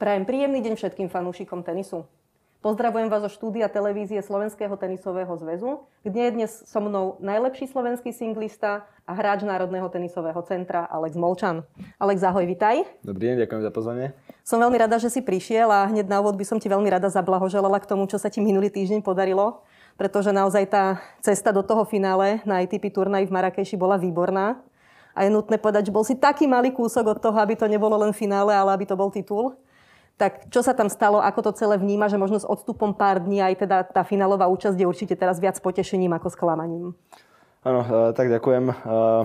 Prajem 0.00 0.24
príjemný 0.24 0.64
deň 0.64 0.80
všetkým 0.80 1.12
fanúšikom 1.12 1.60
tenisu. 1.60 2.08
Pozdravujem 2.64 3.12
vás 3.12 3.20
zo 3.20 3.36
štúdia 3.36 3.68
televízie 3.68 4.24
Slovenského 4.24 4.72
tenisového 4.80 5.28
zväzu, 5.36 5.84
kde 6.00 6.20
je 6.24 6.30
dnes 6.40 6.52
so 6.64 6.80
mnou 6.80 7.20
najlepší 7.20 7.68
slovenský 7.68 8.08
singlista 8.08 8.88
a 9.04 9.12
hráč 9.12 9.44
Národného 9.44 9.92
tenisového 9.92 10.40
centra 10.48 10.88
Alex 10.88 11.20
Molčan. 11.20 11.68
Alex, 12.00 12.24
ahoj, 12.24 12.48
vitaj. 12.48 12.80
Dobrý 13.04 13.28
deň, 13.28 13.44
ďakujem 13.44 13.60
za 13.60 13.68
pozvanie. 13.68 14.16
Som 14.40 14.64
veľmi 14.64 14.80
rada, 14.80 14.96
že 14.96 15.12
si 15.12 15.20
prišiel 15.20 15.68
a 15.68 15.84
hneď 15.92 16.08
na 16.08 16.24
úvod 16.24 16.40
by 16.40 16.48
som 16.48 16.56
ti 16.56 16.72
veľmi 16.72 16.88
rada 16.88 17.12
zablahoželala 17.12 17.76
k 17.76 17.92
tomu, 17.92 18.08
čo 18.08 18.16
sa 18.16 18.32
ti 18.32 18.40
minulý 18.40 18.72
týždeň 18.72 19.04
podarilo, 19.04 19.60
pretože 20.00 20.32
naozaj 20.32 20.64
tá 20.64 20.96
cesta 21.20 21.52
do 21.52 21.60
toho 21.60 21.84
finále 21.84 22.40
na 22.48 22.64
ATP 22.64 22.88
turnaj 22.88 23.28
v 23.28 23.36
Marrakeši 23.36 23.76
bola 23.76 24.00
výborná. 24.00 24.64
A 25.12 25.28
je 25.28 25.30
nutné 25.34 25.60
povedať, 25.60 25.92
že 25.92 25.92
bol 25.92 26.08
si 26.08 26.16
taký 26.16 26.48
malý 26.48 26.72
kúsok 26.72 27.04
od 27.04 27.18
toho, 27.20 27.36
aby 27.36 27.52
to 27.52 27.68
nebolo 27.68 28.00
len 28.00 28.16
finále, 28.16 28.56
ale 28.56 28.72
aby 28.72 28.88
to 28.88 28.96
bol 28.96 29.12
titul. 29.12 29.60
Tak 30.20 30.52
čo 30.52 30.60
sa 30.60 30.76
tam 30.76 30.92
stalo, 30.92 31.16
ako 31.24 31.48
to 31.48 31.52
celé 31.56 31.80
vníma, 31.80 32.12
že 32.12 32.20
možno 32.20 32.36
s 32.36 32.44
odstupom 32.44 32.92
pár 32.92 33.24
dní 33.24 33.40
aj 33.40 33.64
teda 33.64 33.76
tá 33.88 34.04
finálová 34.04 34.52
účasť 34.52 34.76
je 34.76 34.84
určite 34.84 35.16
teraz 35.16 35.40
viac 35.40 35.56
potešením 35.56 36.12
ako 36.12 36.28
sklamaním? 36.28 36.92
Áno, 37.64 37.80
uh, 37.80 38.12
tak 38.12 38.28
ďakujem. 38.28 38.68
Uh, 38.68 39.24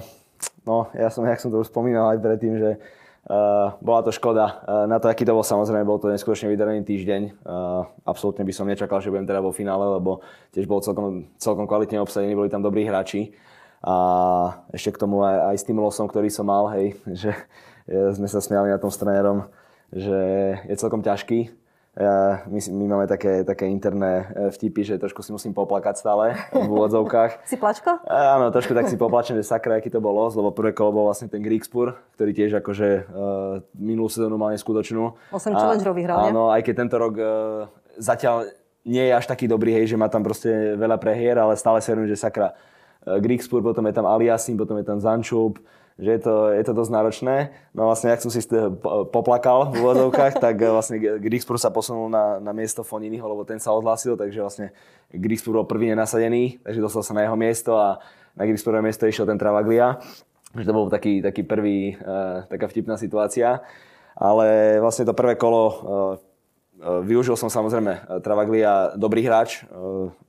no, 0.64 0.88
ja 0.96 1.12
som, 1.12 1.28
jak 1.28 1.44
som 1.44 1.52
to 1.52 1.60
už 1.60 1.68
spomínal 1.68 2.16
aj 2.16 2.24
predtým, 2.24 2.56
že 2.56 2.80
uh, 2.80 3.76
bola 3.84 4.08
to 4.08 4.16
škoda. 4.16 4.64
Na 4.88 4.96
to, 5.04 5.12
aký 5.12 5.28
to 5.28 5.36
bol, 5.36 5.44
samozrejme, 5.44 5.84
bol 5.84 6.00
to 6.00 6.08
neskutočne 6.08 6.48
vydarený 6.48 6.88
týždeň. 6.88 7.44
Absolútne 8.08 8.48
by 8.48 8.54
som 8.56 8.64
nečakal, 8.64 9.04
že 9.04 9.12
budem 9.12 9.28
teda 9.28 9.44
vo 9.44 9.52
finále, 9.52 10.00
lebo 10.00 10.24
tiež 10.56 10.64
bol 10.64 10.80
celkom, 10.80 11.28
celkom 11.36 11.68
kvalitne 11.68 12.00
obsadený, 12.00 12.40
boli 12.40 12.48
tam 12.48 12.64
dobrí 12.64 12.88
hráči. 12.88 13.36
A 13.84 13.96
ešte 14.72 14.96
k 14.96 15.02
tomu 15.04 15.28
aj, 15.28 15.52
aj 15.52 15.56
s 15.60 15.68
tým 15.68 15.76
losom, 15.76 16.08
ktorý 16.08 16.32
som 16.32 16.48
mal, 16.48 16.72
hej, 16.72 16.96
že 17.28 17.36
sme 18.16 18.32
sa 18.32 18.40
smiali 18.40 18.72
na 18.72 18.80
tom 18.80 18.88
s 18.88 18.96
trénerom, 18.96 19.44
že 19.96 20.20
je 20.68 20.76
celkom 20.76 21.00
ťažký. 21.00 21.66
Ja, 21.96 22.44
my, 22.52 22.60
my 22.60 22.86
máme 22.92 23.06
také, 23.08 23.48
také 23.48 23.72
interné 23.72 24.28
e, 24.36 24.52
vtipy, 24.52 24.84
že 24.84 25.00
trošku 25.00 25.24
si 25.24 25.32
musím 25.32 25.56
poplakať 25.56 25.96
stále 25.96 26.36
v 26.52 26.68
úvodzovkách. 26.68 27.40
Si 27.48 27.56
plačko? 27.56 28.04
Áno, 28.12 28.52
trošku 28.52 28.76
tak 28.76 28.92
si 28.92 29.00
poplačem, 29.00 29.40
že 29.40 29.48
sakra, 29.48 29.80
aký 29.80 29.88
to 29.88 30.04
bolo, 30.04 30.28
lebo 30.28 30.52
prvé 30.52 30.76
kolo 30.76 30.92
bol 30.92 31.08
vlastne 31.08 31.32
ten 31.32 31.40
Grigspur, 31.40 31.96
ktorý 32.20 32.36
tiež 32.36 32.60
akože 32.60 32.90
uh, 33.08 33.64
minulú 33.80 34.12
sezónu 34.12 34.36
mal 34.36 34.52
neskutočnú. 34.52 35.16
8 35.32 35.56
challengerov 35.56 35.96
vyhral, 35.96 36.36
Áno, 36.36 36.52
aj 36.52 36.68
keď 36.68 36.74
tento 36.84 37.00
rok 37.00 37.16
uh, 37.16 37.28
zatiaľ 37.96 38.52
nie 38.84 39.08
je 39.08 39.14
až 39.16 39.32
taký 39.32 39.48
dobrý, 39.48 39.72
hej, 39.80 39.96
že 39.96 39.96
má 39.96 40.12
tam 40.12 40.20
proste 40.20 40.76
veľa 40.76 41.00
prehier, 41.00 41.40
ale 41.40 41.56
stále 41.56 41.80
si 41.80 41.96
hovorím, 41.96 42.12
že 42.12 42.20
sakra, 42.20 42.52
uh, 42.52 43.24
Grigspur, 43.24 43.64
potom 43.64 43.88
je 43.88 43.96
tam 43.96 44.04
Aliasim, 44.04 44.60
potom 44.60 44.76
je 44.76 44.84
tam 44.84 45.00
Zančup, 45.00 45.64
že 45.96 46.10
je 46.12 46.22
to, 46.22 46.36
je 46.52 46.64
to 46.68 46.74
dosť 46.76 46.92
náročné. 46.92 47.36
No 47.72 47.88
vlastne, 47.88 48.12
ak 48.12 48.20
som 48.20 48.28
si 48.28 48.44
poplakal 49.12 49.72
v 49.72 49.80
úvodovkách, 49.80 50.40
tak 50.46 50.60
eh, 50.60 50.68
vlastne 50.68 51.00
Grigspur 51.00 51.56
sa 51.56 51.72
posunul 51.72 52.12
na, 52.12 52.44
na 52.44 52.52
miesto 52.52 52.84
Foniniho, 52.84 53.24
lebo 53.24 53.48
ten 53.48 53.60
sa 53.64 53.72
odhlásil, 53.72 54.20
takže 54.20 54.40
vlastne 54.44 54.68
Grigspur 55.16 55.56
bol 55.56 55.68
prvý 55.68 55.92
nenasadený, 55.96 56.60
takže 56.64 56.84
dostal 56.84 57.04
sa 57.04 57.16
na 57.16 57.24
jeho 57.24 57.38
miesto 57.40 57.80
a 57.80 58.04
na 58.36 58.44
Grigspurové 58.44 58.84
miesto 58.84 59.08
išiel 59.08 59.24
ten 59.24 59.40
Travaglia. 59.40 59.96
Takže 60.52 60.68
to 60.68 60.76
bol 60.76 60.88
taký, 60.92 61.20
taký 61.20 61.44
prvý, 61.44 62.00
uh, 62.00 62.48
taká 62.48 62.68
vtipná 62.68 62.96
situácia. 62.96 63.60
Ale 64.16 64.80
vlastne 64.80 65.04
to 65.04 65.12
prvé 65.12 65.36
kolo 65.36 65.64
Eh, 65.68 66.35
využil 66.80 67.36
som 67.40 67.48
samozrejme 67.48 67.92
eh, 67.94 68.02
Travaglia, 68.20 68.96
dobrý 69.00 69.24
hráč, 69.24 69.64
eh, 69.64 69.68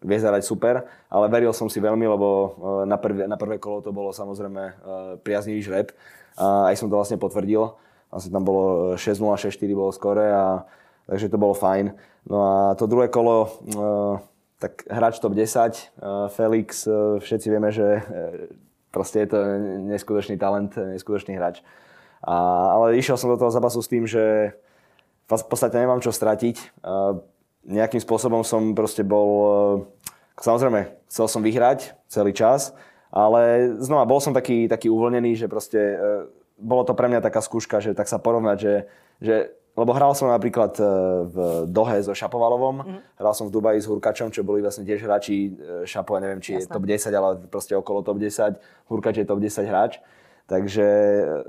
vie 0.02 0.18
zarať 0.18 0.42
super, 0.46 0.86
ale 1.10 1.26
veril 1.30 1.52
som 1.52 1.66
si 1.66 1.82
veľmi, 1.82 2.06
lebo 2.06 2.28
na 2.86 2.96
prvé, 2.96 3.26
na 3.26 3.38
prvé 3.38 3.58
kolo 3.58 3.82
to 3.82 3.90
bolo 3.90 4.10
samozrejme 4.14 4.74
priaznivý 5.22 5.62
žreb. 5.62 5.88
A 6.36 6.68
aj 6.68 6.76
som 6.76 6.92
to 6.92 6.98
vlastne 7.00 7.16
potvrdil. 7.16 7.72
Vlastne 8.12 8.30
tam 8.30 8.44
bolo 8.44 8.94
6-0, 8.94 9.24
6-4 9.48 9.72
bolo 9.72 9.90
skore, 9.90 10.26
a, 10.28 10.68
takže 11.08 11.32
to 11.32 11.40
bolo 11.40 11.56
fajn. 11.56 11.96
No 12.28 12.36
a 12.44 12.54
to 12.76 12.84
druhé 12.84 13.08
kolo, 13.08 13.48
tak 14.60 14.84
hráč 14.90 15.16
top 15.22 15.32
10, 15.32 15.96
Felix, 16.28 16.84
všetci 17.22 17.46
vieme, 17.48 17.72
že 17.72 18.04
proste 18.92 19.24
je 19.24 19.28
to 19.32 19.38
neskutočný 19.88 20.36
talent, 20.36 20.76
neskutočný 20.76 21.38
hráč. 21.38 21.64
A, 22.20 22.36
ale 22.76 23.00
išiel 23.00 23.16
som 23.16 23.32
do 23.32 23.40
toho 23.40 23.52
zápasu 23.52 23.80
s 23.80 23.90
tým, 23.90 24.04
že 24.04 24.56
v 25.26 25.48
podstate 25.50 25.82
nemám 25.82 25.98
čo 25.98 26.14
stratiť. 26.14 26.82
Nejakým 27.66 27.98
spôsobom 27.98 28.46
som 28.46 28.78
proste 28.78 29.02
bol... 29.02 29.30
E, 30.38 30.38
samozrejme, 30.38 30.86
chcel 31.10 31.26
som 31.26 31.42
vyhrať 31.42 31.98
celý 32.06 32.30
čas, 32.30 32.70
ale 33.10 33.74
znova 33.82 34.06
bol 34.06 34.22
som 34.22 34.30
taký, 34.30 34.70
taký 34.70 34.86
uvoľnený, 34.86 35.34
že 35.34 35.50
proste 35.50 35.80
e, 35.82 35.96
bolo 36.62 36.86
to 36.86 36.94
pre 36.94 37.10
mňa 37.10 37.26
taká 37.26 37.42
skúška, 37.42 37.82
že 37.82 37.98
tak 37.98 38.06
sa 38.06 38.22
porovnať, 38.22 38.56
že, 38.62 38.74
že 39.18 39.34
lebo 39.76 39.92
hral 39.92 40.14
som 40.14 40.30
napríklad 40.30 40.78
e, 40.78 40.84
v 41.26 41.36
Dohe 41.66 41.98
so 42.06 42.14
Šapovalovom, 42.14 42.86
mm. 42.86 43.00
hral 43.18 43.34
som 43.34 43.50
v 43.50 43.54
Dubaji 43.58 43.82
s 43.82 43.90
Hurkačom, 43.90 44.30
čo 44.30 44.46
boli 44.46 44.62
vlastne 44.62 44.86
tiež 44.86 45.02
hráči 45.02 45.58
Šapova, 45.90 46.22
neviem, 46.22 46.38
či 46.38 46.54
Jasne. 46.54 46.70
je 46.70 46.74
top 46.78 46.86
10, 46.86 47.10
ale 47.10 47.30
proste 47.50 47.74
okolo 47.74 48.06
top 48.06 48.22
10. 48.22 48.62
Hurkač 48.86 49.18
je 49.18 49.26
top 49.26 49.42
10 49.42 49.66
hráč. 49.66 49.98
Takže 50.46 50.86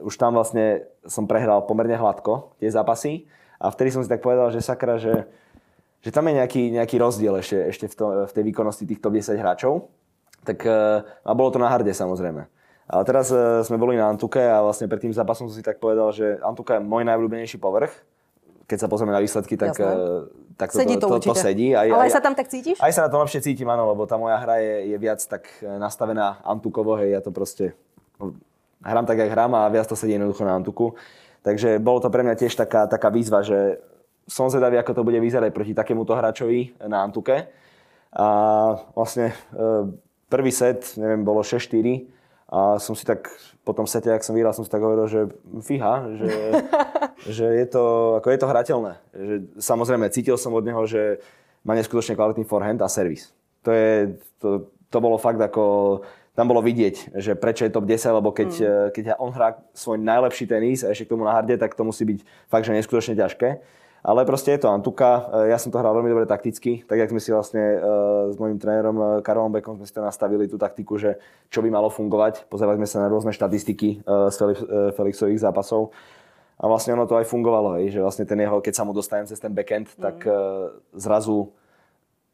už 0.01 0.17
tam 0.17 0.33
vlastne 0.33 0.89
som 1.05 1.29
prehral 1.29 1.61
pomerne 1.69 1.93
hladko 1.93 2.57
tie 2.57 2.73
zápasy. 2.73 3.29
A 3.57 3.73
vtedy 3.73 3.89
som 3.89 4.01
si 4.05 4.09
tak 4.09 4.21
povedal, 4.21 4.53
že 4.53 4.61
sakra, 4.61 5.01
že, 5.01 5.25
že 6.05 6.09
tam 6.13 6.29
je 6.29 6.37
nejaký, 6.37 6.63
nejaký 6.73 6.95
rozdiel 7.01 7.41
ešte, 7.41 7.57
ešte 7.73 7.85
v, 7.89 7.95
to, 7.97 8.05
v 8.29 8.31
tej 8.33 8.43
výkonnosti 8.53 8.85
tých 8.85 9.01
top 9.01 9.17
10 9.17 9.33
hráčov. 9.37 9.89
Tak, 10.45 10.59
e, 10.63 11.03
a 11.03 11.31
bolo 11.33 11.49
to 11.49 11.59
na 11.59 11.67
harde 11.67 11.89
samozrejme. 11.91 12.45
Ale 12.87 13.03
teraz 13.03 13.33
e, 13.33 13.65
sme 13.67 13.75
boli 13.75 13.99
na 13.99 14.07
Antuke 14.07 14.39
a 14.39 14.63
vlastne 14.63 14.87
pred 14.87 15.01
tým 15.03 15.11
zápasom 15.11 15.49
som 15.49 15.57
si 15.57 15.65
tak 15.65 15.81
povedal, 15.81 16.13
že 16.13 16.39
Antuka 16.39 16.79
je 16.79 16.85
môj 16.85 17.03
najobľúbenejší 17.03 17.57
povrch. 17.59 17.91
Keď 18.67 18.77
sa 18.83 18.87
pozrieme 18.87 19.15
na 19.15 19.23
výsledky, 19.23 19.59
tak, 19.59 19.75
Jasné. 19.75 19.91
E, 19.91 20.55
tak 20.55 20.69
to, 20.71 20.79
sedí 20.79 20.95
to, 20.95 21.07
to, 21.07 21.17
to, 21.19 21.33
to 21.33 21.35
sedí. 21.35 21.73
Aj, 21.73 21.89
Ale 21.89 22.07
aj, 22.07 22.09
aj 22.09 22.13
sa 22.13 22.21
tam 22.21 22.33
tak 22.37 22.47
cítiš? 22.47 22.77
Aj 22.79 22.93
sa 22.93 23.05
na 23.05 23.09
tom 23.11 23.25
lepšie 23.25 23.41
cítim, 23.43 23.67
áno, 23.67 23.89
lebo 23.89 24.05
tá 24.05 24.15
moja 24.15 24.37
hra 24.37 24.61
je, 24.61 24.95
je 24.95 24.97
viac 24.97 25.19
tak 25.21 25.49
nastavená 25.61 26.39
Antukovo, 26.45 26.95
hej, 26.97 27.15
ja 27.17 27.21
to 27.23 27.33
proste 27.33 27.75
hrám 28.83 29.05
tak, 29.05 29.17
jak 29.17 29.31
hrám 29.31 29.55
a 29.55 29.69
viac 29.69 29.87
to 29.87 29.95
sedí 29.95 30.13
jednoducho 30.15 30.45
na 30.45 30.55
Antuku. 30.55 30.95
Takže 31.47 31.79
bolo 31.79 32.03
to 32.03 32.11
pre 32.11 32.27
mňa 32.27 32.35
tiež 32.35 32.59
taká, 32.59 32.91
taká 32.91 33.07
výzva, 33.07 33.39
že 33.39 33.79
som 34.27 34.51
zvedavý, 34.51 34.75
ako 34.75 34.99
to 34.99 35.07
bude 35.07 35.15
vyzerať 35.15 35.55
proti 35.55 35.71
takémuto 35.71 36.11
hráčovi 36.11 36.75
na 36.83 37.07
Antuke. 37.07 37.47
A 38.11 38.27
vlastne 38.91 39.31
e, 39.31 39.35
prvý 40.27 40.51
set, 40.51 40.99
neviem, 40.99 41.23
bolo 41.23 41.47
6-4 41.47 42.03
a 42.51 42.75
som 42.83 42.99
si 42.99 43.07
tak 43.07 43.31
po 43.63 43.71
tom 43.71 43.87
sete, 43.87 44.11
ak 44.11 44.27
som 44.27 44.35
vyhral, 44.35 44.51
som 44.51 44.67
si 44.67 44.71
tak 44.71 44.83
hovoril, 44.83 45.07
že 45.07 45.31
fíha, 45.63 46.19
že, 46.19 46.31
že 47.39 47.45
je, 47.63 47.65
to, 47.71 47.83
ako 48.19 48.27
je 48.27 48.39
to 48.43 48.51
hrateľné. 48.51 48.93
Že, 49.15 49.35
samozrejme, 49.63 50.11
cítil 50.11 50.35
som 50.35 50.51
od 50.51 50.67
neho, 50.67 50.83
že 50.83 51.23
má 51.63 51.79
neskutočne 51.79 52.19
kvalitný 52.19 52.43
forehand 52.43 52.83
a 52.83 52.91
servis. 52.91 53.31
To, 53.63 53.71
je, 53.71 54.19
to, 54.43 54.67
to 54.91 54.97
bolo 54.99 55.15
fakt 55.15 55.39
ako 55.39 55.63
tam 56.37 56.53
bolo 56.53 56.61
vidieť, 56.61 57.17
že 57.17 57.33
prečo 57.33 57.65
je 57.65 57.73
top 57.73 57.89
10, 57.89 58.13
lebo 58.21 58.29
keď, 58.29 58.51
mm. 58.53 58.87
keď 58.93 59.03
on 59.17 59.33
hrá 59.33 59.57
svoj 59.73 59.97
najlepší 59.97 60.45
tenis 60.45 60.85
a 60.85 60.93
ešte 60.93 61.09
k 61.09 61.17
tomu 61.17 61.25
na 61.25 61.33
harde, 61.33 61.57
tak 61.57 61.73
to 61.73 61.81
musí 61.81 62.05
byť 62.05 62.21
fakt, 62.45 62.69
že 62.69 62.77
neskutočne 62.77 63.17
ťažké. 63.17 63.57
Ale 64.05 64.21
proste 64.21 64.53
je 64.53 64.61
to 64.61 64.69
Antuka. 64.69 65.25
E, 65.33 65.49
ja 65.49 65.57
som 65.57 65.73
to 65.73 65.81
hral 65.81 65.97
veľmi 65.97 66.13
dobre 66.13 66.29
takticky, 66.29 66.85
tak 66.85 67.01
jak 67.01 67.09
sme 67.09 67.17
si 67.17 67.33
vlastne 67.33 67.81
uh, 67.81 68.29
s 68.29 68.37
mojím 68.37 68.61
trénerom 68.61 69.25
Karolom 69.25 69.49
Bekom 69.49 69.81
sme 69.81 69.89
si 69.89 69.91
to 69.97 70.05
nastavili 70.05 70.45
tú 70.45 70.61
taktiku, 70.61 71.01
že 71.01 71.17
čo 71.49 71.65
by 71.65 71.73
malo 71.73 71.89
fungovať. 71.89 72.45
Pozerali 72.45 72.77
sme 72.77 72.87
sa 72.87 73.01
na 73.01 73.09
rôzne 73.09 73.33
štatistiky 73.33 74.05
z 74.05 74.35
Felix, 74.37 74.61
Felixových 74.93 75.41
zápasov. 75.41 75.89
A 76.61 76.69
vlastne 76.69 76.93
ono 76.93 77.09
to 77.09 77.17
aj 77.17 77.25
fungovalo, 77.25 77.81
hej, 77.81 77.97
že 77.97 77.99
vlastne 78.01 78.25
ten 78.25 78.37
jeho, 78.37 78.61
keď 78.61 78.73
sa 78.77 78.85
mu 78.85 78.93
dostanem 78.93 79.29
cez 79.29 79.37
ten 79.37 79.53
backend, 79.53 79.93
mm. 79.93 80.01
tak 80.01 80.25
zrazu 80.93 81.53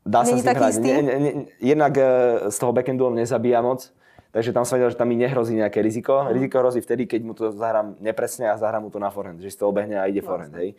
dá 0.03 0.27
sa 0.27 0.35
s 0.35 0.43
ním 0.43 0.55
hrať. 0.55 0.73
Nie, 0.83 0.99
nie, 1.01 1.31
jednak 1.63 1.93
e, 1.95 2.07
z 2.51 2.57
toho 2.59 2.75
backendu 2.75 3.07
on 3.07 3.15
nezabíja 3.15 3.63
moc, 3.63 3.87
takže 4.35 4.51
tam 4.51 4.67
som 4.67 4.75
vedel, 4.75 4.91
že 4.91 4.99
tam 4.99 5.07
mi 5.07 5.17
nehrozí 5.17 5.55
nejaké 5.55 5.79
riziko. 5.79 6.27
Mm. 6.27 6.35
Riziko 6.35 6.55
hrozí 6.59 6.83
vtedy, 6.83 7.07
keď 7.07 7.21
mu 7.23 7.33
to 7.33 7.55
zahrám 7.55 7.95
nepresne 8.03 8.51
a 8.51 8.59
zahrám 8.59 8.83
mu 8.83 8.89
to 8.91 8.99
na 8.99 9.09
forehand, 9.09 9.39
že 9.39 9.49
si 9.51 9.57
to 9.57 9.67
obehne 9.67 9.95
a 9.95 10.07
ide 10.11 10.19
no, 10.19 10.27
forehand. 10.27 10.53
Hej. 10.59 10.75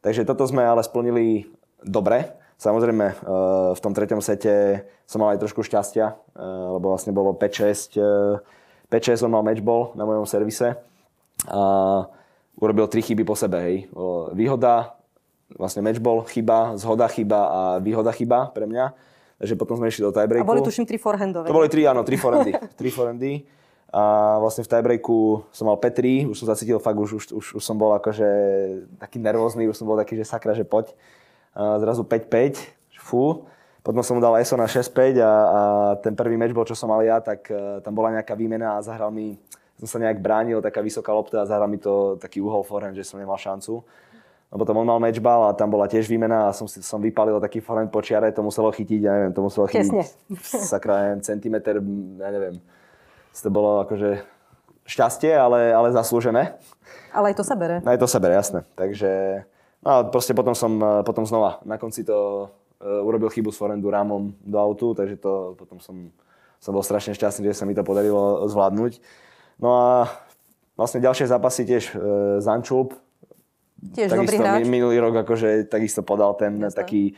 Takže 0.00 0.24
toto 0.24 0.46
sme 0.46 0.64
ale 0.64 0.80
splnili 0.86 1.50
dobre. 1.82 2.30
Samozrejme, 2.56 3.06
e, 3.10 3.14
v 3.74 3.80
tom 3.82 3.92
treťom 3.92 4.22
sete 4.22 4.86
som 5.04 5.20
mal 5.20 5.34
aj 5.34 5.42
trošku 5.42 5.66
šťastia, 5.66 6.14
e, 6.14 6.42
lebo 6.78 6.94
vlastne 6.94 7.10
bolo 7.10 7.34
5-6. 7.34 7.98
5-6 8.90 9.26
on 9.26 9.32
mal 9.34 9.46
matchball 9.46 9.94
na 9.94 10.02
mojom 10.02 10.26
servise 10.26 10.74
a 11.46 11.62
urobil 12.58 12.90
tri 12.90 13.00
chyby 13.00 13.22
po 13.24 13.38
sebe. 13.38 13.58
Hej. 13.62 13.76
Výhoda, 14.34 14.99
vlastne 15.58 15.82
matchball 15.82 16.26
chyba, 16.26 16.76
zhoda 16.78 17.08
chyba 17.10 17.40
a 17.46 17.60
výhoda 17.78 18.10
chyba 18.10 18.50
pre 18.50 18.66
mňa. 18.66 18.94
Takže 19.40 19.54
potom 19.56 19.80
sme 19.80 19.88
išli 19.88 20.04
do 20.04 20.12
tiebreaku. 20.12 20.44
A 20.44 20.52
boli 20.52 20.60
tuším 20.60 20.84
tri 20.84 21.00
forehandové. 21.00 21.48
To 21.48 21.56
boli 21.56 21.72
tri, 21.72 21.88
áno, 21.88 22.04
tri 22.04 22.20
forehandy. 22.20 22.52
tri 22.80 22.92
forehandy. 22.92 23.32
A 23.90 24.36
vlastne 24.38 24.62
v 24.62 24.70
tiebreaku 24.70 25.48
som 25.50 25.66
mal 25.66 25.80
P3, 25.80 26.28
už 26.28 26.36
som 26.36 26.46
zacítil 26.46 26.78
fakt, 26.78 27.00
už, 27.00 27.10
už, 27.16 27.24
už, 27.32 27.46
už 27.58 27.62
som 27.64 27.74
bol 27.74 27.96
akože 27.96 28.28
taký 29.00 29.18
nervózny, 29.18 29.66
už 29.66 29.74
som 29.74 29.88
bol 29.88 29.98
taký, 29.98 30.14
že 30.14 30.28
sakra, 30.28 30.54
že 30.54 30.62
poď. 30.62 30.92
A 31.56 31.80
zrazu 31.82 32.06
5-5, 32.06 32.80
fú. 33.00 33.48
Potom 33.80 34.04
som 34.04 34.20
mu 34.20 34.22
dal 34.22 34.36
ESO 34.36 34.60
na 34.60 34.68
6-5 34.68 35.18
a, 35.18 35.24
a 35.24 35.60
ten 36.04 36.12
prvý 36.12 36.36
match 36.36 36.52
bol, 36.52 36.68
čo 36.68 36.76
som 36.76 36.92
mal 36.92 37.00
ja, 37.00 37.18
tak 37.18 37.48
uh, 37.48 37.80
tam 37.80 37.96
bola 37.96 38.12
nejaká 38.12 38.36
výmena 38.36 38.76
a 38.76 38.84
zahral 38.84 39.08
mi, 39.08 39.40
som 39.80 39.88
sa 39.88 39.98
nejak 40.04 40.20
bránil, 40.20 40.60
taká 40.60 40.84
vysoká 40.84 41.16
lopta 41.16 41.42
a 41.42 41.48
zahral 41.48 41.66
mi 41.66 41.80
to 41.80 42.20
taký 42.20 42.44
uhol 42.44 42.60
forehand, 42.60 42.92
že 42.92 43.08
som 43.08 43.16
nemal 43.16 43.40
šancu. 43.40 43.80
Lebo 44.50 44.66
tam 44.66 44.82
on 44.82 44.86
mal 44.86 44.98
matchball 44.98 45.46
a 45.46 45.54
tam 45.54 45.70
bola 45.70 45.86
tiež 45.86 46.10
výmena 46.10 46.50
a 46.50 46.54
som, 46.54 46.66
som 46.66 46.98
vypalil 46.98 47.38
taký 47.38 47.62
forehand 47.62 47.94
po 47.94 48.02
čiare, 48.02 48.34
to 48.34 48.42
muselo 48.42 48.74
chytiť, 48.74 49.00
ja 49.00 49.12
neviem, 49.14 49.32
to 49.34 49.46
muselo 49.46 49.70
chytiť 49.70 49.94
Tesne. 49.94 50.04
sakra, 50.74 51.06
neviem, 51.06 51.22
centimeter, 51.22 51.78
ja 52.18 52.28
neviem. 52.34 52.58
To 53.30 53.48
bolo 53.48 53.86
akože 53.86 54.26
šťastie, 54.90 55.30
ale, 55.30 55.70
ale 55.70 55.94
zaslúžené. 55.94 56.58
Ale 57.14 57.30
aj 57.30 57.36
to 57.38 57.44
sa 57.46 57.54
bere. 57.54 57.78
Aj 57.78 57.98
to 58.02 58.10
sa 58.10 58.18
bere, 58.18 58.34
jasné. 58.34 58.66
Takže, 58.74 59.10
no 59.86 59.88
a 59.90 59.96
proste 60.10 60.34
potom 60.34 60.58
som, 60.58 60.74
eh, 60.82 61.02
potom 61.06 61.22
znova, 61.22 61.62
na 61.62 61.78
konci 61.78 62.02
to 62.02 62.50
uh, 62.82 63.06
urobil 63.06 63.30
chybu 63.30 63.54
s 63.54 63.60
forehandu 63.60 63.86
rámom 63.86 64.34
do 64.42 64.58
autu, 64.58 64.98
takže 64.98 65.14
to 65.20 65.54
potom 65.54 65.78
som, 65.78 66.10
som 66.58 66.74
bol 66.74 66.82
strašne 66.82 67.14
šťastný, 67.14 67.46
že 67.46 67.62
sa 67.62 67.68
mi 67.68 67.76
to 67.76 67.86
podarilo 67.86 68.50
zvládnuť. 68.50 68.98
No 69.62 69.78
a 69.78 70.10
vlastne 70.74 70.98
ďalšie 70.98 71.30
zápasy 71.30 71.68
tiež 71.68 71.94
uh, 71.94 72.00
Zančulp, 72.42 72.98
Tiež 73.80 74.12
dobrý 74.12 74.36
takisto 74.36 74.44
hráč. 74.44 74.60
mi- 74.68 74.76
minulý 74.76 74.96
rok 75.00 75.24
akože 75.24 75.66
takisto 75.72 76.04
podal 76.04 76.36
ten 76.36 76.60
Jasné. 76.60 76.76
taký 76.76 77.02
e, 77.10 77.12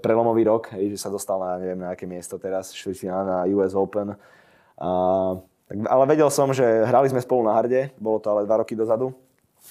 prelomový 0.00 0.48
rok, 0.48 0.72
hej, 0.72 0.96
že 0.96 0.98
sa 0.98 1.12
dostal 1.12 1.36
na 1.36 1.60
neviem 1.60 1.78
na 1.78 1.92
aké 1.92 2.08
miesto 2.08 2.40
teraz, 2.40 2.72
štvrťfinále 2.72 3.24
na 3.28 3.38
US 3.52 3.76
Open. 3.76 4.16
A, 4.80 4.88
tak, 5.68 5.76
ale 5.84 6.04
vedel 6.08 6.32
som, 6.32 6.48
že 6.56 6.64
hrali 6.64 7.12
sme 7.12 7.20
spolu 7.20 7.44
na 7.44 7.52
harde, 7.52 7.92
bolo 8.00 8.16
to 8.16 8.32
ale 8.32 8.48
dva 8.48 8.64
roky 8.64 8.72
dozadu. 8.72 9.12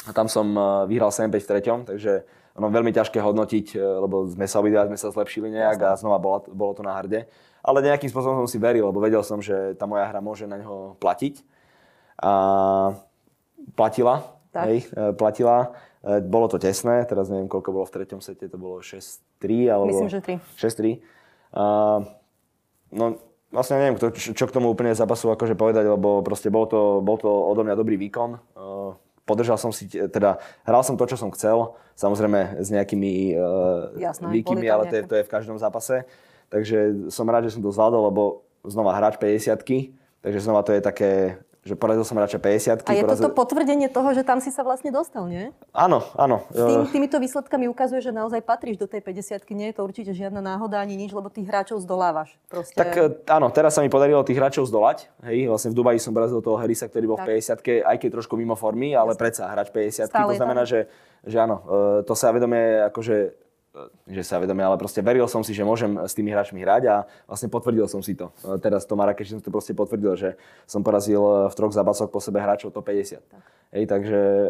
A 0.05 0.13
tam 0.13 0.29
som 0.29 0.45
e, 0.53 0.61
vyhral 0.85 1.09
7-5 1.09 1.33
v 1.33 1.49
treťom, 1.49 1.79
takže 1.89 2.21
ono 2.57 2.69
veľmi 2.69 2.93
ťažké 2.93 3.17
hodnotiť, 3.17 3.67
e, 3.73 3.81
lebo 3.81 4.29
sme 4.29 4.45
sa 4.45 4.61
obidva 4.61 4.85
sme 4.85 4.97
sa 4.97 5.09
zlepšili 5.09 5.49
nejak 5.49 5.77
a 5.81 5.97
znova 5.97 6.21
bolo, 6.21 6.45
bolo 6.53 6.77
to 6.77 6.85
na 6.85 6.93
harde. 6.93 7.25
Ale 7.65 7.81
nejakým 7.81 8.07
spôsobom 8.07 8.45
som 8.45 8.49
si 8.49 8.61
veril, 8.61 8.85
lebo 8.87 9.01
vedel 9.01 9.25
som, 9.25 9.41
že 9.41 9.73
tá 9.75 9.89
moja 9.89 10.05
hra 10.05 10.21
môže 10.21 10.45
na 10.45 10.61
ňo 10.61 10.95
platiť. 11.01 11.41
A 12.21 12.31
platila, 13.75 14.36
Tak. 14.51 14.65
hej, 14.67 14.87
e, 14.89 15.13
platila. 15.13 15.75
E, 16.01 16.21
Bolo 16.23 16.47
to 16.47 16.57
tesné, 16.57 17.03
teraz 17.05 17.27
neviem, 17.27 17.51
koľko 17.51 17.69
bolo 17.71 17.85
v 17.85 17.93
treťom 17.99 18.19
sete, 18.23 18.47
to 18.47 18.57
bolo 18.59 18.79
6-3 18.79 19.71
alebo... 19.71 19.91
Myslím, 19.91 20.11
že 20.11 20.19
tri. 20.23 20.35
6-3. 20.55 21.03
A, 21.57 21.63
no, 22.91 23.05
vlastne 23.51 23.79
neviem, 23.79 23.95
kto, 23.95 24.11
čo, 24.15 24.31
čo 24.35 24.45
k 24.47 24.55
tomu 24.55 24.71
úplne 24.71 24.91
zápasu 24.95 25.31
akože 25.31 25.55
povedať, 25.55 25.87
lebo 25.87 26.23
proste 26.23 26.51
bol 26.51 26.67
to, 26.67 26.99
bol 26.99 27.15
to 27.19 27.27
odo 27.27 27.63
mňa 27.63 27.75
dobrý 27.75 27.95
výkon. 27.95 28.39
Uh, 28.55 28.95
podržal 29.23 29.59
som 29.59 29.71
si, 29.71 29.87
teda 29.87 30.39
hral 30.67 30.83
som 30.83 30.95
to, 30.99 31.07
čo 31.07 31.19
som 31.19 31.31
chcel, 31.31 31.75
samozrejme 31.95 32.59
s 32.63 32.67
nejakými 32.71 33.35
uh, 33.35 33.95
Jasné, 33.99 34.31
výkymi, 34.31 34.67
ale 34.67 34.87
to 34.87 34.95
je, 34.99 35.03
to 35.07 35.15
je 35.19 35.27
v 35.27 35.31
každom 35.31 35.59
zápase. 35.59 36.03
Takže 36.47 37.11
som 37.11 37.27
rád, 37.27 37.47
že 37.47 37.59
som 37.59 37.63
to 37.63 37.75
zvládol, 37.75 38.07
lebo 38.07 38.23
znova 38.63 38.95
hráč 38.95 39.19
50 39.19 39.59
takže 40.23 40.39
znova 40.43 40.63
to 40.63 40.75
je 40.75 40.81
také, 40.83 41.39
že 41.67 41.75
porazil 41.75 42.07
som 42.07 42.15
hráča 42.15 42.39
50 42.39 42.87
A 42.87 42.91
je 42.95 43.03
porazil... 43.03 43.23
toto 43.27 43.35
potvrdenie 43.35 43.91
toho, 43.91 44.15
že 44.15 44.23
tam 44.23 44.39
si 44.39 44.55
sa 44.55 44.63
vlastne 44.63 44.89
dostal, 44.89 45.27
nie? 45.27 45.51
Áno, 45.75 45.99
áno. 46.15 46.47
S 46.47 46.63
tým, 46.63 46.79
Uh, 46.81 46.87
týmito 46.87 47.19
výsledkami 47.19 47.67
ukazuje, 47.67 47.99
že 47.99 48.15
naozaj 48.15 48.39
patríš 48.47 48.79
do 48.79 48.87
tej 48.87 49.03
50 49.03 49.43
Nie 49.51 49.75
je 49.75 49.75
to 49.75 49.81
určite 49.83 50.15
žiadna 50.15 50.39
náhoda 50.39 50.79
ani 50.79 50.95
nič, 50.95 51.11
lebo 51.11 51.27
tých 51.27 51.43
hráčov 51.43 51.83
zdolávaš. 51.83 52.39
Proste. 52.47 52.79
Tak 52.79 52.89
e, 52.95 53.01
áno, 53.27 53.51
teraz 53.51 53.75
sa 53.75 53.83
mi 53.83 53.91
podarilo 53.91 54.23
tých 54.23 54.39
hráčov 54.39 54.63
zdolať. 54.71 55.11
Hej, 55.27 55.51
vlastne 55.51 55.73
v 55.73 55.77
Dubaji 55.77 55.99
som 55.99 56.15
porazil 56.15 56.39
toho 56.39 56.55
Harrisa, 56.55 56.87
ktorý 56.87 57.05
bol 57.11 57.19
Tak. 57.19 57.27
v 57.27 57.43
50 57.43 57.83
aj 57.83 57.97
keď 57.99 58.09
trošku 58.21 58.39
mimo 58.39 58.55
formy, 58.55 58.95
ale 58.95 59.17
predsa 59.19 59.49
hráč 59.51 59.73
50 59.73 60.07
Stále 60.07 60.31
To 60.31 60.39
znamená, 60.39 60.63
tam. 60.63 60.71
že, 60.71 60.79
že 61.25 61.37
áno, 61.41 61.55
e, 61.65 62.07
to 62.07 62.13
sa 62.15 62.31
vedomie 62.31 62.87
akože 62.87 63.15
e, 63.17 63.29
že 64.07 64.23
sa 64.23 64.39
vedomie, 64.39 64.63
ale 64.63 64.79
proste 64.79 65.03
veril 65.03 65.27
som 65.27 65.43
si, 65.43 65.51
že 65.51 65.67
môžem 65.67 65.99
s 66.03 66.15
tými 66.15 66.31
hráčmi 66.31 66.63
hrať 66.63 66.83
a 66.89 66.95
vlastne 67.27 67.51
potvrdil 67.51 67.85
som 67.85 68.01
si 68.01 68.15
to. 68.15 68.31
E, 68.43 68.57
Teraz 68.57 68.87
to 68.87 68.95
Marrakeši 68.95 69.37
som 69.37 69.41
to 69.43 69.51
proste 69.53 69.75
potvrdil, 69.75 70.13
že 70.17 70.29
som 70.65 70.81
porazil 70.81 71.19
e, 71.19 71.51
v 71.51 71.53
troch 71.55 71.73
zápasoch 71.73 72.09
po 72.09 72.19
sebe 72.23 72.39
hráčov 72.39 72.73
to 72.73 72.81
50. 72.81 73.21
Hej, 73.75 73.83
takže 73.85 74.19
e, 74.19 74.45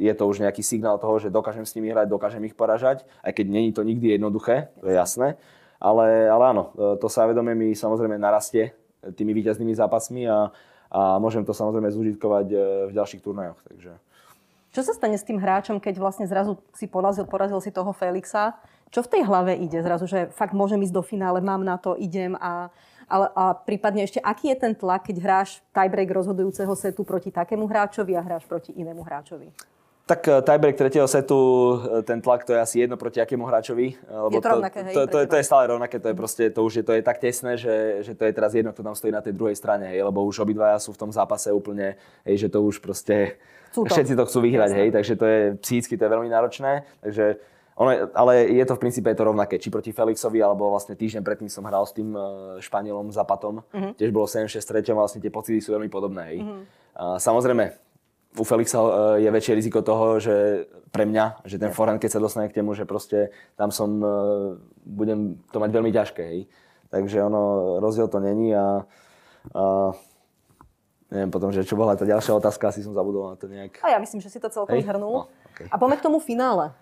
je 0.00 0.12
to 0.16 0.24
už 0.24 0.42
nejaký 0.42 0.64
signál 0.64 0.96
toho, 0.96 1.20
že 1.20 1.32
dokážem 1.32 1.68
s 1.68 1.74
nimi 1.76 1.92
hrať, 1.92 2.08
dokážem 2.08 2.42
ich 2.48 2.56
poražať, 2.56 3.04
aj 3.22 3.32
keď 3.36 3.46
není 3.46 3.70
to 3.70 3.84
nikdy 3.84 4.16
jednoduché, 4.16 4.72
to 4.80 4.88
je 4.90 4.96
jasné. 4.96 5.36
Ale, 5.76 6.24
ale 6.32 6.44
áno, 6.56 6.72
to 6.96 7.04
sa 7.12 7.28
vedomie 7.28 7.52
mi 7.52 7.68
samozrejme 7.76 8.16
narastie 8.16 8.72
tými 9.12 9.36
víťaznými 9.36 9.76
zápasmi 9.76 10.24
a, 10.24 10.48
a 10.88 11.20
môžem 11.20 11.44
to 11.44 11.52
samozrejme 11.52 11.92
zúžitkovať 11.92 12.46
v 12.88 12.92
ďalších 12.96 13.20
turnajoch. 13.20 13.60
Takže... 13.60 13.92
Čo 14.76 14.84
sa 14.84 14.92
stane 14.92 15.16
s 15.16 15.24
tým 15.24 15.40
hráčom, 15.40 15.80
keď 15.80 15.96
vlastne 15.96 16.28
zrazu 16.28 16.60
si 16.76 16.84
porazil, 16.84 17.24
porazil 17.24 17.64
si 17.64 17.72
toho 17.72 17.96
Felixa? 17.96 18.60
Čo 18.92 19.08
v 19.08 19.08
tej 19.08 19.22
hlave 19.24 19.56
ide 19.56 19.80
zrazu, 19.80 20.04
že 20.04 20.28
fakt 20.36 20.52
môžem 20.52 20.76
ísť 20.84 20.92
do 20.92 21.00
finále, 21.00 21.40
mám 21.40 21.64
na 21.64 21.80
to, 21.80 21.96
idem 21.96 22.36
a, 22.36 22.68
a, 23.08 23.16
a 23.24 23.44
prípadne 23.56 24.04
ešte, 24.04 24.20
aký 24.20 24.52
je 24.52 24.68
ten 24.68 24.76
tlak, 24.76 25.08
keď 25.08 25.16
hráš 25.24 25.64
tiebreak 25.72 26.12
rozhodujúceho 26.12 26.76
setu 26.76 27.08
proti 27.08 27.32
takému 27.32 27.64
hráčovi 27.64 28.20
a 28.20 28.20
hráš 28.20 28.44
proti 28.44 28.76
inému 28.76 29.00
hráčovi? 29.00 29.48
Tak 30.06 30.20
e, 30.28 30.44
tiebreak 30.44 30.76
tretieho 30.76 31.08
setu, 31.08 31.40
e, 31.80 32.04
ten 32.04 32.20
tlak 32.20 32.44
to 32.44 32.52
je 32.52 32.60
asi 32.60 32.76
jedno 32.84 33.00
proti 33.00 33.24
akému 33.24 33.48
hráčovi. 33.48 33.96
e, 33.96 34.12
Lebo 34.12 34.36
Je 34.36 34.44
to 34.44 34.52
rovnaké, 34.60 34.78
hej, 34.84 34.92
to, 34.92 35.02
to, 35.08 35.18
to, 35.24 35.26
to, 35.32 35.36
je 35.40 35.44
stále 35.48 35.64
rovnaké, 35.72 35.96
to 35.98 36.12
je 36.12 36.16
proste, 36.20 36.44
to 36.52 36.60
už 36.60 36.72
je, 36.78 36.82
to 36.84 36.92
je 36.92 37.02
tak 37.02 37.16
tesné, 37.16 37.56
že, 37.56 38.04
že 38.04 38.12
to 38.12 38.28
je 38.28 38.32
teraz 38.36 38.52
jedno, 38.52 38.76
kto 38.76 38.84
tam 38.84 38.92
stojí 38.92 39.08
na 39.08 39.24
tej 39.24 39.32
druhej 39.32 39.56
strane, 39.56 39.88
hej, 39.88 40.04
lebo 40.04 40.20
už 40.28 40.44
obidvaja 40.44 40.76
sú 40.78 40.92
v 40.92 41.00
tom 41.00 41.10
zápase 41.10 41.48
úplne, 41.48 41.96
hej, 42.28 42.44
že 42.44 42.48
to 42.52 42.60
už 42.60 42.78
proste, 42.78 43.40
Chcú 43.76 43.82
to. 43.82 43.92
všetci 43.92 44.12
to 44.14 44.24
chcú 44.24 44.38
vyhrať, 44.42 44.70
Jasné. 44.70 44.78
hej, 44.78 44.88
takže 44.90 45.12
to 45.12 45.24
je 45.24 45.40
psychicky, 45.60 45.94
to 45.94 46.02
je 46.02 46.10
veľmi 46.10 46.26
náročné, 46.26 46.72
takže 46.98 47.36
ono, 47.74 47.90
je- 47.90 48.08
ale 48.10 48.32
je 48.50 48.64
to 48.64 48.72
v 48.72 48.80
princípe 48.80 49.04
je 49.04 49.14
to 49.14 49.24
rovnaké, 49.26 49.54
či 49.54 49.68
proti 49.68 49.90
Felixovi, 49.90 50.40
alebo 50.40 50.70
vlastne 50.70 50.92
týždeň 50.92 51.20
predtým 51.20 51.46
som 51.46 51.60
hral 51.62 51.84
s 51.84 51.92
tým 51.92 52.08
e, 52.08 52.20
Španielom 52.58 53.08
Zapatom, 53.10 53.60
Mhm. 53.68 53.94
tiež 53.94 54.10
bolo 54.10 54.24
7-6 54.24 54.64
treťom, 54.64 54.96
vlastne 54.96 55.20
tie 55.20 55.28
pocity 55.28 55.58
sú 55.58 55.70
veľmi 55.70 55.86
podobné, 55.86 56.22
hej. 56.26 56.38
A 56.94 57.16
samozrejme, 57.16 57.76
u 58.32 58.44
Felixa 58.44 58.80
e, 58.80 58.90
je 59.18 59.30
väčšie 59.30 59.52
riziko 59.54 59.80
toho, 59.80 60.16
že 60.16 60.64
pre 60.88 61.04
mňa, 61.04 61.44
že 61.44 61.56
ten 61.58 61.68
forehand, 61.68 61.96
keď 61.98 62.10
sa 62.10 62.18
dostane 62.18 62.48
k 62.48 62.56
temu, 62.56 62.72
že 62.72 62.84
proste 62.84 63.28
tam 63.54 63.68
som, 63.68 63.92
e, 63.94 64.08
budem 64.82 65.20
to 65.46 65.58
mať 65.58 65.70
veľmi 65.70 65.90
ťažké, 65.90 66.22
hej. 66.22 66.40
Takže 66.86 67.20
ono, 67.20 67.40
rozdiel 67.78 68.06
to 68.06 68.18
není 68.18 68.52
a, 68.52 68.88
a 69.52 69.92
neviem 71.10 71.30
potom, 71.30 71.54
že 71.54 71.62
čo 71.62 71.78
bola 71.78 71.94
tá 71.94 72.04
ďalšia 72.06 72.34
otázka, 72.36 72.74
asi 72.74 72.82
som 72.82 72.92
zabudol 72.92 73.32
na 73.32 73.36
to 73.38 73.46
nejak. 73.46 73.78
A 73.82 73.94
ja 73.94 73.98
myslím, 74.02 74.18
že 74.18 74.30
si 74.32 74.38
to 74.42 74.50
celkom 74.50 74.78
Hej? 74.78 74.86
zhrnul. 74.86 75.26
No, 75.26 75.30
okej. 75.54 75.66
A 75.70 75.74
poďme 75.78 75.96
k 75.98 76.06
tomu 76.06 76.18
finále. 76.18 76.74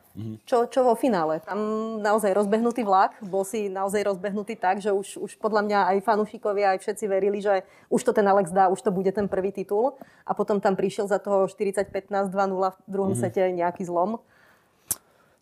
Čo, 0.46 0.70
čo 0.70 0.86
vo 0.86 0.94
finále? 0.94 1.42
Tam 1.42 1.58
naozaj 1.98 2.38
rozbehnutý 2.38 2.86
vlak, 2.86 3.18
bol 3.18 3.42
si 3.42 3.66
naozaj 3.66 4.06
rozbehnutý 4.06 4.54
tak, 4.54 4.78
že 4.78 4.94
už, 4.94 5.18
už 5.18 5.32
podľa 5.43 5.66
mňa 5.66 5.78
aj 5.90 6.06
fanúšikovia, 6.06 6.70
aj 6.70 6.86
všetci 6.86 7.04
verili, 7.10 7.43
že 7.43 7.66
už 7.90 7.98
to 8.06 8.14
ten 8.14 8.22
Alex 8.22 8.54
dá, 8.54 8.70
už 8.70 8.78
to 8.78 8.94
bude 8.94 9.10
ten 9.10 9.26
prvý 9.26 9.50
titul. 9.50 9.98
A 10.22 10.31
potom 10.31 10.62
tam 10.62 10.78
prišiel 10.78 11.10
za 11.10 11.19
toho 11.19 11.50
40-15, 11.50 12.31
2-0 12.31 12.31
v 12.31 12.78
druhom 12.86 13.19
sete 13.19 13.43
nejaký 13.50 13.90
zlom. 13.90 14.22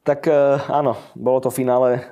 Tak 0.08 0.24
e, 0.24 0.34
áno, 0.72 0.96
bolo 1.12 1.44
to 1.44 1.52
finále 1.52 2.00
e, 2.00 2.02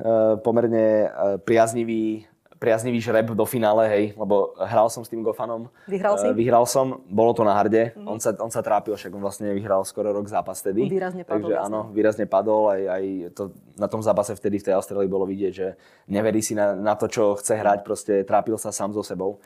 pomerne 0.45 0.85
e, 0.85 1.09
priaznivý, 1.41 2.29
priaznivý 2.61 3.01
žreb 3.01 3.33
do 3.33 3.45
finále, 3.49 3.89
hej, 3.89 4.05
lebo 4.21 4.53
hral 4.61 4.93
som 4.93 5.01
s 5.01 5.09
tým 5.09 5.25
Gofanom. 5.25 5.73
Vyhral 5.89 6.21
si? 6.21 6.29
Mhm. 6.29 6.37
E, 6.37 6.39
Vyhral 6.45 6.65
som, 6.69 7.01
bolo 7.09 7.33
to 7.33 7.41
na 7.41 7.57
harde, 7.57 7.97
on, 8.05 8.21
sa, 8.21 8.37
on 8.37 8.53
sa 8.53 8.61
trápil, 8.61 9.01
však 9.01 9.17
on 9.17 9.25
vlastne 9.25 9.49
vyhral 9.57 9.81
skoro 9.89 10.13
rok 10.13 10.29
zápas 10.29 10.61
vtedy. 10.61 10.85
Výrazne 10.93 11.25
padol, 11.25 11.49
Takže 11.49 11.55
áno, 11.57 11.89
výrazne 11.89 12.29
padol, 12.29 12.69
aj, 12.69 12.83
aj 12.85 13.05
to, 13.33 13.43
na 13.81 13.89
tom 13.89 14.05
zápase 14.05 14.37
vtedy 14.37 14.61
v 14.61 14.67
tej 14.69 14.75
Austrálii 14.77 15.09
bolo 15.09 15.25
vidieť, 15.25 15.53
že 15.57 15.81
neverí 16.13 16.45
si 16.45 16.53
na, 16.53 16.77
na 16.77 16.93
to, 17.01 17.09
čo 17.09 17.33
chce 17.41 17.57
hrať, 17.57 17.81
proste 17.81 18.13
trápil 18.29 18.61
sa 18.61 18.69
sám 18.69 18.93
so 18.93 19.01
sebou. 19.01 19.41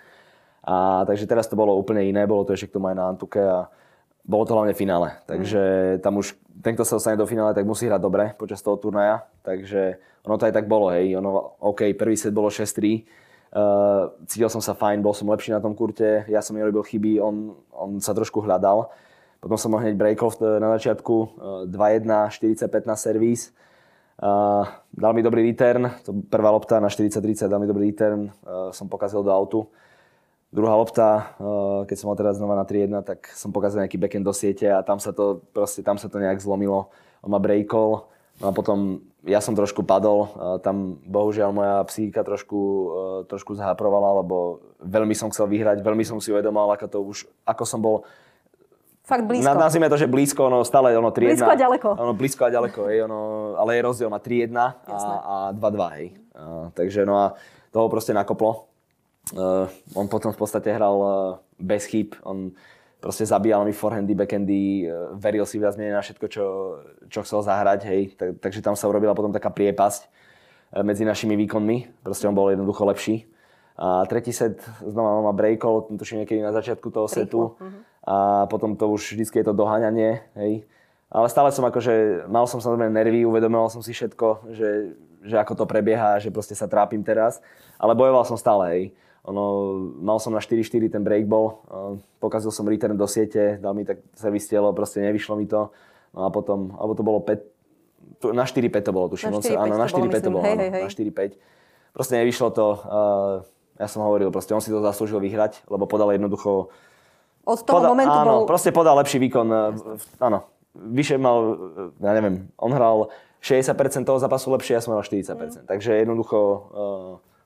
A, 0.66 1.06
takže 1.06 1.30
teraz 1.30 1.46
to 1.46 1.54
bolo 1.54 1.70
úplne 1.78 2.02
iné, 2.02 2.26
bolo 2.26 2.42
to 2.42 2.58
ešte 2.58 2.74
k 2.74 2.82
tomu 2.82 2.90
aj 2.90 2.96
na 2.98 3.04
Antuke 3.14 3.38
a 3.38 3.70
bolo 4.24 4.48
to 4.48 4.56
hlavne 4.56 4.72
finále. 4.72 5.20
Takže 5.28 5.62
tam 6.00 6.18
už 6.18 6.32
ten, 6.64 6.72
kto 6.72 6.84
sa 6.88 6.96
dostane 6.96 7.20
do 7.20 7.28
finále, 7.28 7.52
tak 7.52 7.68
musí 7.68 7.84
hrať 7.84 8.00
dobre 8.00 8.32
počas 8.40 8.64
toho 8.64 8.80
turnaja. 8.80 9.28
Takže 9.44 10.00
ono 10.24 10.40
to 10.40 10.48
aj 10.48 10.54
tak 10.56 10.66
bolo, 10.66 10.88
hej. 10.88 11.12
Ono, 11.20 11.60
OK, 11.60 11.92
prvý 11.92 12.16
set 12.16 12.32
bolo 12.32 12.48
6-3. 12.48 13.04
Uh, 13.54 14.10
cítil 14.26 14.50
som 14.50 14.64
sa 14.64 14.74
fajn, 14.74 14.98
bol 15.04 15.14
som 15.14 15.30
lepší 15.30 15.54
na 15.54 15.62
tom 15.62 15.78
kurte, 15.78 16.26
ja 16.26 16.42
som 16.42 16.58
nerobil 16.58 16.82
chyby, 16.82 17.22
on, 17.22 17.54
on 17.70 18.02
sa 18.02 18.10
trošku 18.10 18.42
hľadal. 18.42 18.90
Potom 19.38 19.54
som 19.54 19.70
mal 19.70 19.84
hneď 19.84 19.94
break-off 19.94 20.40
e, 20.40 20.56
na 20.58 20.72
začiatku, 20.74 21.14
uh, 21.68 21.70
2-1, 21.70 22.08
40-15 22.34 22.64
servis. 22.96 23.52
Uh, 24.18 24.64
dal 24.90 25.12
mi 25.12 25.20
dobrý 25.20 25.44
return, 25.44 25.86
to 26.02 26.16
prvá 26.26 26.48
lopta 26.50 26.80
na 26.80 26.88
40-30 26.88 27.46
dal 27.46 27.60
mi 27.60 27.68
dobrý 27.68 27.92
return, 27.92 28.32
uh, 28.42 28.72
som 28.72 28.88
pokazil 28.88 29.22
do 29.22 29.30
autu. 29.30 29.68
Druhá 30.54 30.78
lopta, 30.78 31.34
eh, 31.34 31.80
keď 31.90 31.96
som 31.98 32.06
mal 32.14 32.18
teraz 32.18 32.38
znova 32.38 32.54
na 32.54 32.62
3-1, 32.62 33.02
tak 33.02 33.26
som 33.34 33.50
pokazil 33.50 33.82
nejaký 33.82 33.98
backhand 33.98 34.22
do 34.22 34.30
siete 34.30 34.70
a 34.70 34.86
tam 34.86 35.02
sa 35.02 35.10
to, 35.10 35.42
proste, 35.50 35.82
tam 35.82 35.98
sa 35.98 36.06
to 36.06 36.22
nejak 36.22 36.38
zlomilo. 36.38 36.94
On 37.26 37.30
ma 37.34 37.42
breakol, 37.42 38.06
no 38.38 38.44
a 38.46 38.52
potom 38.54 39.02
ja 39.26 39.42
som 39.42 39.58
trošku 39.58 39.82
padol, 39.82 40.30
eh, 40.30 40.62
tam 40.62 41.02
bohužiaľ 41.02 41.50
moja 41.50 41.76
psychika 41.90 42.22
trošku, 42.22 42.60
eh, 42.62 43.20
trošku 43.26 43.58
zahaprovala, 43.58 44.22
lebo 44.22 44.62
veľmi 44.78 45.18
som 45.18 45.26
chcel 45.34 45.50
vyhrať, 45.50 45.82
veľmi 45.82 46.06
som 46.06 46.22
si 46.22 46.30
uvedomal, 46.30 46.70
ako 46.70 46.86
to 46.86 46.98
už, 47.02 47.18
ako 47.42 47.64
som 47.66 47.82
bol 47.82 48.06
Fakt 49.02 49.26
blízko. 49.26 49.58
na, 49.58 49.58
nazvime 49.58 49.90
to, 49.90 49.98
že 49.98 50.06
blízko, 50.06 50.46
ono 50.46 50.62
stále 50.62 50.94
ono 50.94 51.10
3-1. 51.10 51.34
Blízko 51.34 51.50
a 51.50 51.58
ďaleko. 51.58 51.88
Ono 51.98 52.14
blízko 52.14 52.42
a 52.46 52.50
ďaleko, 52.54 52.80
hej, 52.94 52.98
ono, 53.10 53.20
ale 53.58 53.74
je 53.74 53.80
rozdiel, 53.82 54.06
má 54.06 54.22
3-1 54.22 54.54
Jasné. 54.86 55.14
a, 55.18 55.50
a 55.50 55.52
2-2, 55.52 55.96
hej. 55.98 56.06
A, 56.30 56.70
takže 56.70 57.02
no 57.02 57.18
a 57.18 57.34
toho 57.74 57.90
proste 57.90 58.14
nakoplo. 58.14 58.70
Uh, 59.32 59.70
on 59.96 60.04
potom 60.04 60.34
v 60.34 60.40
podstate 60.40 60.68
hral 60.68 60.96
uh, 61.00 61.40
bez 61.56 61.88
chýb. 61.88 62.12
On 62.28 62.52
proste 63.04 63.28
zabíjal 63.28 63.68
mi 63.68 63.76
forehandy, 63.76 64.16
backhandy, 64.16 64.88
e, 64.88 65.12
veril 65.20 65.44
si 65.44 65.60
viac 65.60 65.76
menej 65.76 65.92
na 65.92 66.00
všetko, 66.00 66.24
čo, 66.32 66.46
čo 67.12 67.20
chcel 67.20 67.44
zahrať, 67.44 67.80
hej. 67.92 68.16
Tak, 68.16 68.40
takže 68.40 68.64
tam 68.64 68.72
sa 68.72 68.88
urobila 68.88 69.12
potom 69.12 69.28
taká 69.28 69.52
priepasť 69.52 70.08
e, 70.08 70.80
medzi 70.80 71.04
našimi 71.04 71.36
výkonmi. 71.44 72.00
Proste 72.00 72.24
on 72.24 72.32
bol 72.32 72.48
jednoducho 72.48 72.88
lepší. 72.88 73.28
A 73.76 74.08
tretí 74.08 74.32
set 74.32 74.56
znova 74.80 75.20
ma 75.20 75.36
breakol, 75.36 75.84
tuším 75.92 76.24
niekedy 76.24 76.40
na 76.40 76.56
začiatku 76.56 76.88
toho 76.88 77.04
setu. 77.04 77.52
Uh-huh. 77.60 77.84
A 78.08 78.16
potom 78.48 78.72
to 78.72 78.88
už 78.88 79.20
vždycky 79.20 79.44
je 79.44 79.46
to 79.50 79.52
doháňanie, 79.52 80.24
hej. 80.40 80.64
Ale 81.12 81.28
stále 81.28 81.52
som 81.52 81.68
akože, 81.68 82.24
mal 82.32 82.48
som 82.48 82.64
samozrejme 82.64 82.88
nervy, 82.88 83.28
uvedomoval 83.28 83.68
som 83.68 83.84
si 83.84 83.92
všetko, 83.92 84.48
že, 84.56 84.96
že 85.20 85.36
ako 85.36 85.60
to 85.60 85.64
prebieha, 85.68 86.16
že 86.24 86.32
proste 86.32 86.56
sa 86.56 86.70
trápim 86.70 87.04
teraz. 87.04 87.44
Ale 87.76 87.92
bojoval 87.92 88.24
som 88.24 88.40
stále, 88.40 88.64
hej. 88.72 88.84
Ono, 89.24 89.44
mal 90.04 90.20
som 90.20 90.36
na 90.36 90.40
4-4 90.44 90.92
ten 90.92 91.00
breakball, 91.00 91.64
pokazil 92.20 92.52
som 92.52 92.68
return 92.68 92.92
do 92.92 93.08
siete, 93.08 93.56
dal 93.56 93.72
mi 93.72 93.88
tak 93.88 94.04
servis 94.12 94.44
telo, 94.44 94.68
proste 94.76 95.00
nevyšlo 95.00 95.40
mi 95.40 95.48
to. 95.48 95.72
No 96.12 96.28
a 96.28 96.28
potom, 96.28 96.76
alebo 96.76 96.92
to 96.92 97.00
bolo 97.00 97.24
5, 97.24 98.36
na 98.36 98.44
4-5 98.44 98.84
to 98.84 98.92
bolo, 98.92 99.08
tuším. 99.08 99.32
Na 99.32 99.40
4-5 99.40 99.56
áno, 99.56 99.74
na 99.80 99.88
4-5 99.88 100.28
to 100.28 100.30
bolo, 100.30 100.44
hej, 100.44 100.56
hej, 100.60 100.70
hej. 100.76 100.84
na 100.84 100.90
4-5. 100.92 101.96
Proste 101.96 102.14
nevyšlo 102.20 102.48
to. 102.52 102.66
Ja 103.80 103.88
som 103.88 104.04
hovoril, 104.04 104.28
proste 104.28 104.52
on 104.52 104.60
si 104.60 104.68
to 104.68 104.84
zaslúžil 104.84 105.18
vyhrať, 105.24 105.64
lebo 105.72 105.88
podal 105.88 106.12
jednoducho... 106.12 106.68
Od 107.48 107.60
toho 107.64 107.80
podal, 107.80 107.96
momentu 107.96 108.14
áno, 108.14 108.44
bol... 108.44 108.48
proste 108.48 108.70
podal 108.76 109.00
lepší 109.00 109.18
výkon. 109.24 109.46
Jasne. 109.48 110.20
Áno, 110.20 110.38
vyše 110.76 111.16
mal, 111.16 111.56
ja 111.96 112.12
neviem, 112.12 112.52
on 112.60 112.76
hral 112.76 113.08
60% 113.40 114.04
toho 114.04 114.18
zápasu 114.20 114.52
lepšie, 114.52 114.76
ja 114.76 114.82
som 114.84 114.92
mal 114.92 115.04
40%. 115.04 115.32
Mm. 115.32 115.68
Takže 115.68 115.90
jednoducho 116.00 116.38
uh, 116.40 116.60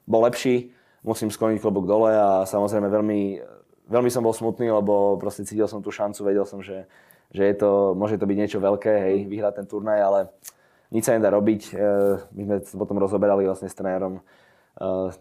bol 0.07 0.23
lepší 0.27 0.71
musím 1.03 1.31
skloniť 1.31 1.63
klobúk 1.63 1.87
dole 1.87 2.11
a 2.11 2.43
samozrejme 2.47 2.89
veľmi, 2.91 3.21
veľmi 3.87 4.11
som 4.11 4.25
bol 4.25 4.35
smutný, 4.35 4.71
lebo 4.71 5.19
proste 5.19 5.47
cítil 5.47 5.71
som 5.71 5.83
tú 5.83 5.95
šancu, 5.95 6.21
vedel 6.27 6.47
som, 6.47 6.59
že, 6.59 6.87
že 7.31 7.43
je 7.47 7.55
to, 7.55 7.95
môže 7.95 8.19
to 8.19 8.27
byť 8.27 8.39
niečo 8.39 8.59
veľké, 8.59 8.93
hej, 8.93 9.17
vyhrať 9.31 9.63
ten 9.63 9.67
turnaj, 9.67 9.99
ale 10.03 10.21
nič 10.91 11.07
sa 11.07 11.15
nedá 11.15 11.31
robiť. 11.31 11.63
E, 11.71 11.87
my 12.35 12.43
sme 12.43 12.57
potom 12.81 12.99
rozoberali 12.99 13.47
vlastne 13.47 13.71
s 13.71 13.79
trénerom 13.79 14.19
e, 14.19 14.23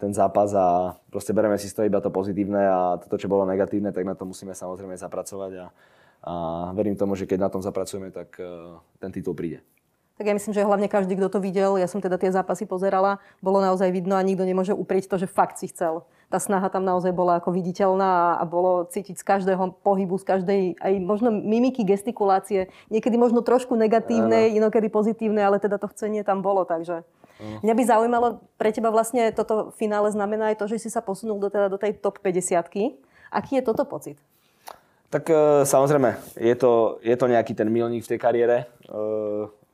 ten 0.01 0.11
zápas 0.15 0.49
a 0.57 0.97
proste 1.13 1.35
bereme 1.35 1.61
si 1.61 1.69
z 1.69 1.77
toho 1.77 1.85
iba 1.85 2.01
to 2.01 2.09
pozitívne 2.09 2.63
a 2.65 2.79
toto, 2.97 3.21
čo 3.21 3.29
bolo 3.29 3.45
negatívne, 3.45 3.93
tak 3.93 4.07
na 4.07 4.17
to 4.17 4.25
musíme 4.25 4.57
samozrejme 4.57 4.97
zapracovať 4.97 5.51
a, 5.61 5.65
a 6.25 6.33
verím 6.73 6.97
tomu, 6.97 7.13
že 7.13 7.29
keď 7.29 7.39
na 7.45 7.49
tom 7.53 7.61
zapracujeme, 7.61 8.09
tak 8.09 8.33
e, 8.41 8.81
ten 8.97 9.13
titul 9.13 9.37
príde 9.37 9.61
tak 10.17 10.25
ja 10.25 10.33
myslím, 10.33 10.53
že 10.57 10.65
hlavne 10.65 10.89
každý, 10.89 11.13
kto 11.13 11.37
to 11.37 11.39
videl, 11.39 11.77
ja 11.77 11.85
som 11.85 12.01
teda 12.01 12.17
tie 12.17 12.33
zápasy 12.33 12.65
pozerala, 12.65 13.21
bolo 13.37 13.61
naozaj 13.61 13.93
vidno 13.93 14.17
a 14.17 14.25
nikto 14.25 14.43
nemôže 14.43 14.73
uprieť 14.73 15.05
to, 15.05 15.21
že 15.21 15.29
fakt 15.29 15.61
si 15.61 15.69
chcel. 15.69 16.01
Tá 16.27 16.41
snaha 16.41 16.67
tam 16.67 16.83
naozaj 16.83 17.15
bola 17.15 17.39
ako 17.39 17.55
viditeľná 17.55 18.35
a 18.35 18.43
bolo 18.43 18.83
cítiť 18.89 19.15
z 19.15 19.23
každého 19.23 19.79
pohybu, 19.79 20.19
z 20.19 20.25
každej 20.27 20.61
aj 20.81 20.93
možno 20.99 21.31
mimiky, 21.31 21.87
gestikulácie, 21.87 22.67
niekedy 22.91 23.15
možno 23.15 23.45
trošku 23.45 23.77
negatívne, 23.77 24.51
ano. 24.51 24.55
inokedy 24.59 24.91
pozitívne, 24.91 25.39
ale 25.39 25.61
teda 25.61 25.79
to 25.79 25.87
chcenie 25.93 26.25
tam 26.25 26.41
bolo, 26.43 26.65
takže... 26.67 27.05
Mňa 27.37 27.73
by 27.77 27.83
zaujímalo, 27.85 28.27
pre 28.57 28.73
teba 28.73 28.89
vlastne 28.89 29.29
toto 29.29 29.69
finále 29.77 30.09
znamená 30.09 30.49
aj 30.49 30.57
to, 30.57 30.65
že 30.73 30.81
si 30.81 30.89
sa 30.89 31.05
posunul 31.05 31.37
do, 31.37 31.53
teda 31.53 31.69
do 31.69 31.77
tej 31.77 31.93
top 31.93 32.17
50 32.17 32.57
Aký 33.29 33.61
je 33.61 33.63
toto 33.63 33.85
pocit? 33.85 34.17
Tak 35.07 35.29
e, 35.29 35.63
samozrejme, 35.63 36.19
je 36.35 36.55
to, 36.59 36.99
je 36.99 37.15
to 37.15 37.25
nejaký 37.31 37.55
ten 37.55 37.69
milník 37.71 38.03
v 38.03 38.11
tej 38.15 38.19
kariére. 38.19 38.67
E, 38.83 38.97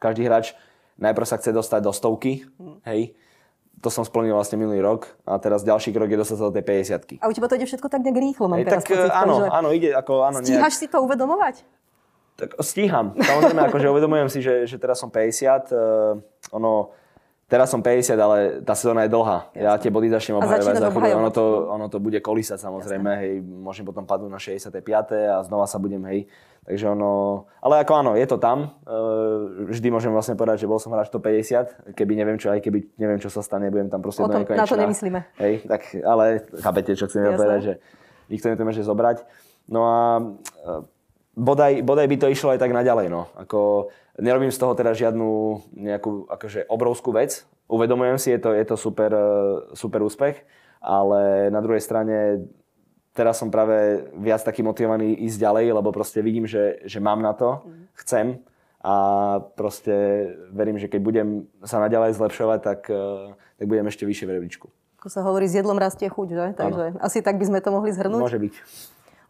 každý 0.03 0.27
hráč 0.27 0.51
najprv 0.99 1.25
sa 1.25 1.39
chce 1.39 1.55
dostať 1.55 1.79
do 1.79 1.95
stovky, 1.95 2.43
hej. 2.83 3.15
To 3.83 3.91
som 3.91 4.07
splnil 4.07 4.35
vlastne 4.35 4.55
minulý 4.55 4.79
rok 4.79 5.11
a 5.27 5.35
teraz 5.39 5.63
ďalší 5.63 5.91
krok 5.91 6.07
je 6.07 6.19
dostať 6.19 6.37
sa 6.39 6.45
do 6.47 6.53
tej 6.55 6.63
50 7.19 7.19
A 7.19 7.27
u 7.27 7.33
teba 7.35 7.47
to 7.51 7.55
ide 7.59 7.67
všetko 7.67 7.87
tak 7.91 8.03
nejak 8.03 8.15
rýchlo, 8.15 8.47
mám 8.51 8.63
teraz 8.63 8.83
tak, 8.83 8.95
pocit, 8.95 9.11
áno, 9.11 9.35
že... 9.43 9.47
áno, 9.51 9.69
ide 9.75 9.89
ako... 9.91 10.13
Áno, 10.23 10.37
Stíhaš 10.39 10.75
nejak... 10.75 10.81
si 10.83 10.85
to 10.87 10.97
uvedomovať? 11.03 11.55
Tak 12.33 12.49
stíham. 12.65 13.13
Samozrejme, 13.13 13.61
akože 13.69 13.87
uvedomujem 13.93 14.29
si, 14.31 14.39
že, 14.41 14.65
že 14.65 14.81
teraz 14.81 14.97
som 14.97 15.13
50. 15.13 15.21
Uh, 15.21 15.27
eh, 15.29 16.55
ono, 16.55 16.89
Teraz 17.53 17.69
som 17.69 17.85
50, 17.85 18.17
ale 18.17 18.65
tá 18.65 18.73
sezóna 18.73 19.05
je 19.05 19.13
dlhá. 19.13 19.53
Ja 19.53 19.77
tie 19.77 19.93
body 19.93 20.09
začnem 20.09 20.41
obhajovať 20.41 20.73
za 20.73 20.89
chvíľu. 20.89 21.21
Ono 21.21 21.29
to, 21.29 21.45
ono 21.69 21.85
to 21.85 22.01
bude 22.01 22.17
kolísať 22.17 22.57
samozrejme. 22.57 23.05
Jasne. 23.05 23.21
Hej, 23.21 23.33
môžem 23.45 23.85
potom 23.85 24.09
padnúť 24.09 24.31
na 24.33 24.41
65. 24.41 24.81
a 25.29 25.37
znova 25.45 25.69
sa 25.69 25.77
budem, 25.77 26.01
hej. 26.09 26.25
Takže 26.65 26.97
ono... 26.97 27.45
Ale 27.61 27.85
ako 27.85 27.93
áno, 27.93 28.11
je 28.17 28.25
to 28.25 28.41
tam. 28.41 28.73
E, 28.89 29.69
vždy 29.69 29.85
môžem 29.93 30.09
vlastne 30.09 30.33
povedať, 30.33 30.65
že 30.65 30.67
bol 30.71 30.81
som 30.81 30.97
hráč 30.97 31.13
150. 31.13 31.93
Keby 31.93 32.13
neviem 32.17 32.41
čo, 32.41 32.49
aj 32.49 32.57
keby 32.57 32.97
neviem 32.97 33.21
čo 33.21 33.29
sa 33.29 33.45
stane, 33.45 33.69
budem 33.69 33.93
tam 33.93 34.01
proste 34.01 34.25
o 34.25 34.33
tom, 34.33 34.49
Na 34.49 34.65
to 34.65 34.73
nemyslíme. 34.73 35.21
Hej, 35.37 35.69
tak, 35.69 35.93
ale 36.01 36.49
chápete, 36.57 36.97
čo 36.97 37.05
chcem 37.05 37.37
povedať, 37.37 37.59
že 37.61 37.73
nikto 38.33 38.49
to 38.49 38.65
môže 38.65 38.81
zobrať. 38.81 39.29
No 39.69 39.85
a 39.85 40.01
e, 40.17 40.89
bodaj, 41.33 41.81
bodaj 41.81 42.07
by 42.07 42.17
to 42.17 42.27
išlo 42.29 42.53
aj 42.53 42.59
tak 42.61 42.71
naďalej. 42.71 43.09
No. 43.09 43.29
Ako, 43.37 43.89
Nerobím 44.13 44.53
z 44.53 44.61
toho 44.61 44.77
teda 44.77 44.93
žiadnu 44.93 45.61
nejakú 45.73 46.29
akože 46.29 46.69
obrovskú 46.69 47.17
vec. 47.17 47.49
Uvedomujem 47.65 48.21
si, 48.21 48.29
je 48.29 48.37
to, 48.37 48.53
je 48.53 48.65
to 48.69 48.77
super, 48.77 49.09
e, 49.09 49.29
super 49.73 50.05
úspech, 50.05 50.37
ale 50.77 51.49
na 51.49 51.57
druhej 51.65 51.81
strane 51.81 52.45
teraz 53.17 53.41
som 53.41 53.49
práve 53.49 54.05
viac 54.21 54.45
taký 54.45 54.61
motivovaný 54.61 55.17
ísť 55.25 55.37
ďalej, 55.41 55.65
lebo 55.73 55.89
proste 55.89 56.21
vidím, 56.21 56.45
že, 56.45 56.85
že 56.85 57.01
mám 57.01 57.25
na 57.25 57.33
to, 57.33 57.65
chcem 57.97 58.37
a 58.85 58.95
proste 59.57 59.93
verím, 60.53 60.77
že 60.77 60.91
keď 60.91 61.01
budem 61.01 61.27
sa 61.65 61.81
naďalej 61.81 62.13
zlepšovať, 62.13 62.59
tak, 62.61 62.79
e, 62.93 63.33
tak 63.33 63.65
budem 63.65 63.89
ešte 63.89 64.05
vyššie 64.05 64.29
v 64.29 64.33
rebríčku. 64.37 64.67
Ako 65.01 65.09
sa 65.09 65.25
hovorí, 65.25 65.49
s 65.49 65.57
jedlom 65.57 65.81
rastie 65.81 66.05
chuť, 66.05 66.27
že? 66.29 66.45
Takže 66.53 66.83
ano. 66.93 67.01
asi 67.01 67.25
tak 67.25 67.41
by 67.41 67.49
sme 67.49 67.59
to 67.65 67.73
mohli 67.73 67.89
zhrnúť. 67.89 68.21
Môže 68.21 68.37
byť. 68.37 68.53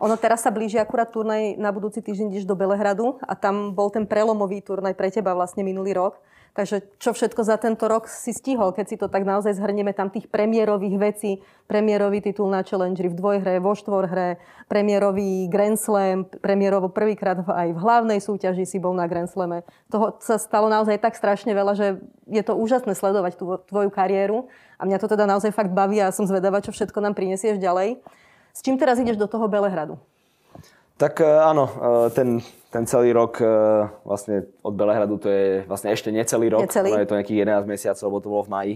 Ono 0.02 0.16
teraz 0.18 0.42
sa 0.46 0.50
blíži 0.50 0.82
akurát 0.82 1.12
turnaj, 1.14 1.60
na 1.62 1.70
budúci 1.70 2.02
týždeň 2.02 2.34
ideš 2.34 2.50
do 2.50 2.58
Belehradu 2.58 3.22
a 3.22 3.38
tam 3.38 3.76
bol 3.78 3.94
ten 3.94 4.10
prelomový 4.10 4.64
turnaj 4.66 4.98
pre 4.98 5.14
teba 5.14 5.38
vlastne 5.38 5.62
minulý 5.62 5.94
rok. 5.94 6.18
Takže 6.54 6.86
čo 7.02 7.18
všetko 7.18 7.42
za 7.42 7.58
tento 7.58 7.90
rok 7.90 8.06
si 8.06 8.30
stihol, 8.30 8.78
keď 8.78 8.86
si 8.86 8.94
to 8.94 9.10
tak 9.10 9.26
naozaj 9.26 9.58
zhrnieme 9.58 9.90
tam 9.90 10.14
tých 10.14 10.30
premiérových 10.30 10.96
vecí, 11.02 11.32
premiérový 11.66 12.22
titul 12.22 12.46
na 12.46 12.62
Challenger 12.62 13.10
v 13.10 13.18
dvojhre, 13.18 13.58
vo 13.58 13.74
štvorhre, 13.74 14.38
premiérový 14.70 15.50
Grand 15.50 15.74
Slam, 15.74 16.30
premiérovo 16.30 16.94
prvýkrát 16.94 17.42
aj 17.42 17.74
v 17.74 17.82
hlavnej 17.82 18.22
súťaži 18.22 18.70
si 18.70 18.78
bol 18.78 18.94
na 18.94 19.10
Grand 19.10 19.26
Slame. 19.26 19.66
Toho 19.90 20.14
sa 20.22 20.38
stalo 20.38 20.70
naozaj 20.70 21.02
tak 21.02 21.18
strašne 21.18 21.58
veľa, 21.58 21.74
že 21.74 21.98
je 22.30 22.44
to 22.46 22.54
úžasné 22.54 22.94
sledovať 22.94 23.34
tú 23.34 23.58
tvoju 23.66 23.90
kariéru 23.90 24.46
a 24.78 24.86
mňa 24.86 25.02
to 25.02 25.10
teda 25.10 25.26
naozaj 25.26 25.50
fakt 25.50 25.74
baví 25.74 26.06
a 26.06 26.14
som 26.14 26.30
zvedavá, 26.30 26.62
čo 26.62 26.70
všetko 26.70 27.02
nám 27.02 27.18
prinesieš 27.18 27.58
ďalej. 27.58 27.98
S 28.54 28.62
čím 28.62 28.78
teraz 28.78 29.02
ideš 29.02 29.18
do 29.18 29.26
toho 29.26 29.50
Belehradu? 29.50 29.98
Tak 30.94 31.20
e, 31.20 31.26
áno, 31.26 31.66
e, 31.66 31.74
ten, 32.14 32.38
ten 32.70 32.86
celý 32.86 33.10
rok 33.18 33.42
e, 33.42 33.50
vlastne 34.06 34.46
od 34.62 34.78
Belehradu 34.78 35.18
to 35.18 35.26
je 35.26 35.66
vlastne 35.66 35.90
ešte 35.90 36.14
necelý 36.14 36.54
rok, 36.54 36.70
necelý. 36.70 36.94
je 36.94 37.10
to 37.10 37.18
nejakých 37.18 37.50
11 37.50 37.66
mesiacov, 37.66 38.06
lebo 38.06 38.22
to 38.22 38.30
bolo 38.30 38.44
v 38.46 38.54
maji. 38.54 38.76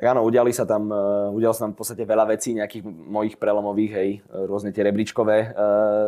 Tak 0.00 0.16
áno, 0.16 0.24
udiali 0.24 0.48
sa 0.48 0.64
tam, 0.64 0.88
udiali 1.36 1.52
sa 1.52 1.68
tam 1.68 1.76
v 1.76 1.78
podstate 1.84 2.08
veľa 2.08 2.32
vecí, 2.32 2.56
nejakých 2.56 2.88
mojich 2.88 3.36
prelomových, 3.36 3.92
hej, 3.92 4.10
rôzne 4.48 4.72
tie 4.72 4.80
rebríčkové 4.80 5.52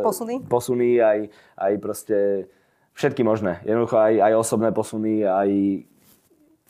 posuny, 0.01 0.41
posuny 0.49 0.97
aj, 0.97 1.29
aj 1.61 1.73
proste 1.77 2.49
všetky 2.97 3.21
možné. 3.21 3.61
Jednoducho 3.61 4.01
aj, 4.01 4.17
aj 4.17 4.33
osobné 4.33 4.73
posuny, 4.73 5.21
aj 5.21 5.49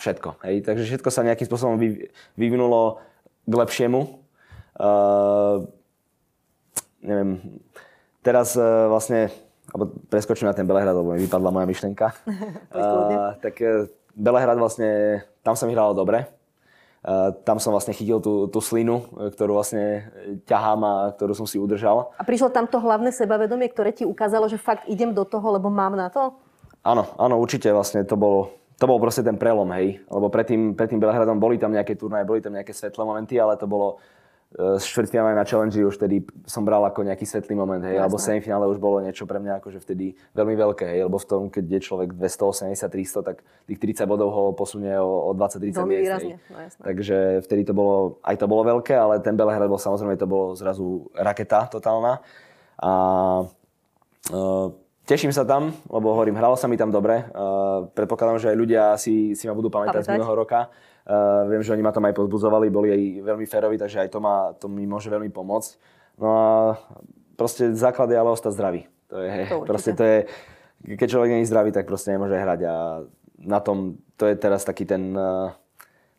všetko. 0.03 0.29
Hej. 0.43 0.67
Takže 0.67 0.83
všetko 0.83 1.09
sa 1.15 1.23
nejakým 1.23 1.47
spôsobom 1.47 1.79
vyvinulo 2.35 2.99
k 3.47 3.53
lepšiemu. 3.55 4.19
Uh, 4.73 5.63
neviem, 7.03 7.39
teraz 8.23 8.55
uh, 8.55 8.87
vlastne, 8.87 9.29
alebo 9.75 9.91
preskočím 10.07 10.47
na 10.49 10.55
ten 10.55 10.65
Belehrad, 10.65 10.95
lebo 10.95 11.13
mi 11.13 11.21
vypadla 11.27 11.51
moja 11.51 11.67
myšlenka. 11.67 12.15
uh, 12.73 13.35
tak 13.43 13.59
uh, 13.59 13.91
Belehrad 14.15 14.57
vlastne, 14.57 15.21
tam 15.43 15.53
sa 15.59 15.67
mi 15.67 15.75
hralo 15.75 15.93
dobre. 15.93 16.25
Uh, 17.03 17.35
tam 17.43 17.59
som 17.59 17.75
vlastne 17.75 17.91
chytil 17.91 18.23
tú, 18.23 18.47
tú 18.47 18.63
slinu, 18.63 19.03
ktorú 19.35 19.59
vlastne 19.59 20.07
ťahám 20.47 20.79
a 20.87 20.93
ktorú 21.19 21.35
som 21.35 21.43
si 21.43 21.59
udržal. 21.59 22.15
A 22.15 22.23
prišlo 22.23 22.47
tam 22.47 22.63
to 22.63 22.79
hlavné 22.79 23.11
sebavedomie, 23.11 23.67
ktoré 23.67 23.91
ti 23.91 24.07
ukázalo, 24.07 24.47
že 24.47 24.55
fakt 24.55 24.87
idem 24.87 25.11
do 25.11 25.27
toho, 25.27 25.43
lebo 25.59 25.67
mám 25.67 25.99
na 25.99 26.07
to? 26.07 26.31
Áno, 26.79 27.11
áno, 27.19 27.35
určite 27.43 27.67
vlastne 27.75 28.07
to 28.07 28.15
bolo, 28.15 28.55
to 28.79 28.87
bol 28.87 29.03
proste 29.03 29.19
ten 29.19 29.35
prelom, 29.35 29.67
hej. 29.75 29.99
Lebo 30.07 30.31
predtým, 30.31 30.79
predtým 30.79 30.99
Belehradom 31.03 31.43
boli 31.43 31.59
tam 31.59 31.75
nejaké 31.75 31.99
turnaje, 31.99 32.23
boli 32.23 32.39
tam 32.39 32.55
nejaké 32.55 32.71
svetlé 32.71 33.03
momenty, 33.03 33.35
ale 33.35 33.59
to 33.59 33.67
bolo 33.67 33.99
štvrťfinále 34.59 35.33
na 35.33 35.41
challenge 35.41 35.81
už 35.81 35.97
vtedy 35.97 36.21
som 36.45 36.61
bral 36.61 36.85
ako 36.85 37.01
nejaký 37.01 37.25
svetlý 37.25 37.57
moment, 37.57 37.81
hej, 37.81 37.97
Jasne. 37.97 38.03
alebo 38.05 38.17
semifinále 38.21 38.69
už 38.69 38.77
bolo 38.77 39.01
niečo 39.01 39.25
pre 39.25 39.41
mňa 39.41 39.57
akože 39.57 39.81
vtedy 39.81 40.13
veľmi 40.37 40.53
veľké, 40.53 40.85
hej, 40.85 40.99
lebo 41.09 41.17
v 41.17 41.25
tom, 41.25 41.41
keď 41.49 41.65
je 41.65 41.79
človek 41.89 42.09
280-300, 42.13 43.25
tak 43.25 43.41
tých 43.65 43.79
30 43.81 44.05
bodov 44.05 44.29
ho 44.29 44.43
posunie 44.53 44.93
o, 44.93 45.29
o 45.29 45.33
20-30 45.33 45.73
miest. 45.89 46.21
No, 46.53 46.69
Takže 46.85 47.41
vtedy 47.49 47.65
to 47.65 47.73
bolo, 47.73 48.21
aj 48.21 48.35
to 48.37 48.45
bolo 48.45 48.61
veľké, 48.77 48.93
ale 48.93 49.17
ten 49.25 49.33
Belehrad 49.33 49.65
bol 49.65 49.81
samozrejme, 49.81 50.21
to 50.21 50.29
bolo 50.29 50.53
zrazu 50.53 51.09
raketa 51.17 51.65
totálna. 51.73 52.21
A 52.77 52.91
uh, 54.29 54.67
Teším 55.03 55.35
sa 55.35 55.43
tam, 55.43 55.75
lebo 55.91 56.15
hovorím, 56.15 56.39
hralo 56.39 56.55
sa 56.55 56.71
mi 56.71 56.79
tam 56.79 56.87
dobre. 56.87 57.27
Uh, 57.35 57.91
predpokladám, 57.91 58.39
že 58.39 58.47
aj 58.51 58.57
ľudia 58.57 58.83
si, 58.95 59.35
si 59.35 59.43
ma 59.47 59.53
budú 59.55 59.67
pamätať, 59.67 59.99
pamätať. 59.99 60.07
z 60.07 60.13
minulého 60.15 60.35
roka. 60.39 60.71
Uh, 61.03 61.43
viem, 61.51 61.59
že 61.59 61.75
oni 61.75 61.83
ma 61.83 61.91
tam 61.91 62.07
aj 62.07 62.15
pozbudzovali, 62.15 62.71
boli 62.71 62.87
aj 62.87 63.01
veľmi 63.27 63.43
férovi, 63.43 63.75
takže 63.75 64.07
aj 64.07 64.09
to, 64.15 64.23
ma, 64.23 64.55
to 64.55 64.71
mi 64.71 64.87
môže 64.87 65.11
veľmi 65.11 65.27
pomôcť. 65.27 65.71
No 66.23 66.27
a 66.31 66.47
proste 67.35 67.75
základ 67.75 68.15
je 68.15 68.17
ale 68.17 68.31
ostať 68.31 68.51
zdravý. 68.55 68.81
To 69.11 69.19
je, 69.19 69.31
To 69.51 69.55
určite. 69.59 69.67
proste 69.67 69.91
to 69.91 70.03
je, 70.07 70.17
keď 70.95 71.07
človek 71.11 71.29
nie 71.35 71.41
je 71.43 71.51
zdravý, 71.51 71.69
tak 71.75 71.83
proste 71.83 72.15
nemôže 72.15 72.39
hrať 72.39 72.59
a 72.63 72.75
na 73.43 73.59
tom, 73.59 73.99
to 74.15 74.23
je 74.23 74.39
teraz 74.39 74.63
taký 74.63 74.87
ten, 74.87 75.11
eh, 75.11 75.51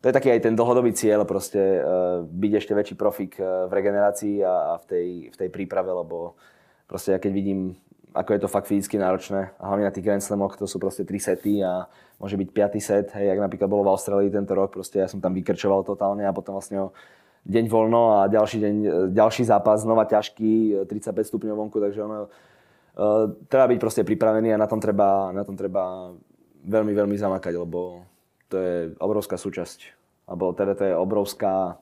to 0.04 0.12
je 0.12 0.14
taký 0.14 0.28
aj 0.36 0.44
ten 0.44 0.52
dlhodobý 0.52 0.92
cieľ, 0.92 1.24
proste 1.24 1.80
byť 2.28 2.52
ešte 2.60 2.76
väčší 2.76 2.94
profík 3.00 3.40
eh, 3.40 3.64
v 3.64 3.72
regenerácii 3.72 4.44
a 4.44 4.76
a 4.76 4.78
v 4.78 4.84
tej, 4.84 5.06
v 5.32 5.36
tej 5.40 5.48
príprave, 5.48 5.88
lebo 5.88 6.36
proste 6.84 7.16
ja 7.16 7.18
keď 7.18 7.32
vidím, 7.32 7.80
ako 8.14 8.30
je 8.30 8.40
to 8.40 8.48
fakt 8.48 8.70
fyzicky 8.70 8.94
náročné, 8.94 9.50
a 9.58 9.62
hlavne 9.66 9.90
na 9.90 9.92
tých 9.92 10.06
Grand 10.06 10.22
Slamoch, 10.22 10.54
to 10.54 10.70
sú 10.70 10.78
proste 10.78 11.02
3 11.02 11.18
sety 11.18 11.66
a 11.66 11.90
môže 12.22 12.38
byť 12.38 12.48
5. 12.54 12.78
set, 12.78 13.10
hej, 13.18 13.34
jak 13.34 13.42
napríklad 13.42 13.66
bolo 13.66 13.90
v 13.90 13.92
Austrálii 13.92 14.30
tento 14.30 14.54
rok, 14.54 14.70
proste 14.70 15.02
ja 15.02 15.10
som 15.10 15.18
tam 15.18 15.34
vykrčoval 15.34 15.82
totálne 15.82 16.22
a 16.22 16.30
potom 16.30 16.54
vlastne 16.54 16.78
o 16.78 16.88
deň 17.44 17.66
voľno 17.68 18.22
a 18.22 18.30
ďalší 18.30 18.58
deň, 18.62 18.74
e, 18.80 18.90
ďalší 19.12 19.44
zápas, 19.44 19.82
znova 19.82 20.06
ťažký, 20.06 20.86
e, 20.86 20.88
35 20.88 21.26
stupňov 21.28 21.56
vonku, 21.58 21.76
takže 21.82 22.00
ono, 22.06 22.30
uh, 22.96 23.34
treba 23.50 23.66
byť 23.68 23.78
proste 23.82 24.02
pripravený 24.06 24.54
a 24.54 24.62
na 24.62 24.70
tom 24.70 24.78
treba, 24.78 25.34
na 25.34 25.44
tom 25.44 25.58
treba 25.58 26.14
veľmi, 26.64 26.94
veľmi 26.94 27.16
zamakať, 27.18 27.52
lebo 27.58 28.06
to 28.48 28.56
je 28.56 28.76
obrovská 29.02 29.36
súčasť. 29.36 29.92
Alebo 30.30 30.54
teda 30.56 30.72
to 30.72 30.84
je 30.88 30.94
obrovská... 30.96 31.76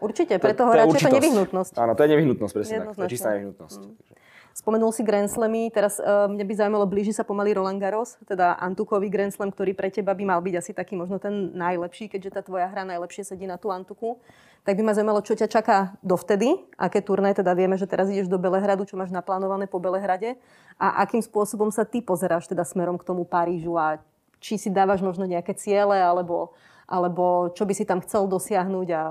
Určite, 0.00 0.38
pre 0.40 0.54
to- 0.56 0.64
toho 0.64 0.70
to 0.72 0.78
je 0.78 0.82
hráča 0.86 0.96
je 0.96 1.12
to 1.12 1.18
nevyhnutnosť. 1.20 1.72
Áno, 1.76 1.92
to 1.92 2.02
je 2.06 2.08
nevyhnutnosť, 2.16 2.52
presne 2.54 2.76
tak. 2.80 2.96
To 2.96 3.02
je 3.04 3.10
čistá 3.12 3.28
nevyhnutnosť. 3.36 3.80
Takže- 3.84 4.11
Spomenul 4.52 4.92
si 4.92 5.00
Grand 5.00 5.32
Slamy, 5.32 5.72
teraz 5.72 5.96
uh, 5.96 6.28
mne 6.28 6.44
by 6.44 6.52
zaujímalo, 6.52 6.84
blíži 6.84 7.16
sa 7.16 7.24
pomaly 7.24 7.56
Roland 7.56 7.80
Garros, 7.80 8.20
teda 8.28 8.60
Antukový 8.60 9.08
Grand 9.08 9.32
Slam, 9.32 9.48
ktorý 9.48 9.72
pre 9.72 9.88
teba 9.88 10.12
by 10.12 10.28
mal 10.28 10.44
byť 10.44 10.54
asi 10.60 10.72
taký 10.76 10.92
možno 10.92 11.16
ten 11.16 11.56
najlepší, 11.56 12.12
keďže 12.12 12.30
tá 12.36 12.40
tvoja 12.44 12.68
hra 12.68 12.84
najlepšie 12.84 13.32
sedí 13.32 13.48
na 13.48 13.56
tú 13.56 13.72
Antuku. 13.72 14.20
Tak 14.62 14.76
by 14.76 14.82
ma 14.84 14.92
zaujímalo, 14.92 15.24
čo 15.24 15.32
ťa 15.32 15.48
čaká 15.48 15.96
dovtedy, 16.04 16.54
aké 16.76 17.00
turné, 17.00 17.32
teda 17.32 17.56
vieme, 17.56 17.80
že 17.80 17.88
teraz 17.88 18.12
ideš 18.12 18.28
do 18.28 18.36
Belehradu, 18.36 18.84
čo 18.84 19.00
máš 19.00 19.08
naplánované 19.08 19.64
po 19.64 19.80
Belehrade 19.80 20.36
a 20.76 21.00
akým 21.00 21.24
spôsobom 21.24 21.72
sa 21.72 21.88
ty 21.88 22.04
pozeráš 22.04 22.46
teda 22.46 22.62
smerom 22.62 23.00
k 23.00 23.08
tomu 23.08 23.24
Parížu 23.24 23.74
a 23.80 23.98
či 24.42 24.60
si 24.60 24.68
dávaš 24.68 25.00
možno 25.00 25.24
nejaké 25.24 25.56
ciele, 25.56 25.96
alebo, 25.96 26.52
alebo 26.84 27.50
čo 27.56 27.64
by 27.64 27.72
si 27.72 27.88
tam 27.88 28.04
chcel 28.04 28.28
dosiahnuť 28.28 28.88
a 28.92 29.02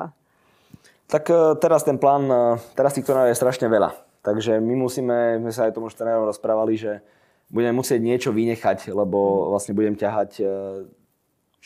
Tak 1.11 1.23
e, 1.27 1.59
teraz 1.59 1.83
ten 1.83 1.99
plán, 1.99 2.29
e, 2.29 2.59
teraz 2.75 2.95
tých 2.95 3.03
turnajov 3.03 3.31
je 3.31 3.39
strašne 3.39 3.67
veľa. 3.67 4.10
Takže 4.21 4.61
my 4.61 4.73
musíme, 4.77 5.41
my 5.41 5.49
sa 5.49 5.65
aj 5.65 5.73
tomu 5.73 5.89
trénerom 5.89 6.29
rozprávali, 6.29 6.77
že 6.77 7.01
budeme 7.49 7.73
musieť 7.75 7.99
niečo 7.99 8.29
vynechať, 8.31 8.93
lebo 8.93 9.49
vlastne 9.49 9.73
budem 9.73 9.97
ťahať 9.97 10.31
e, 10.39 10.45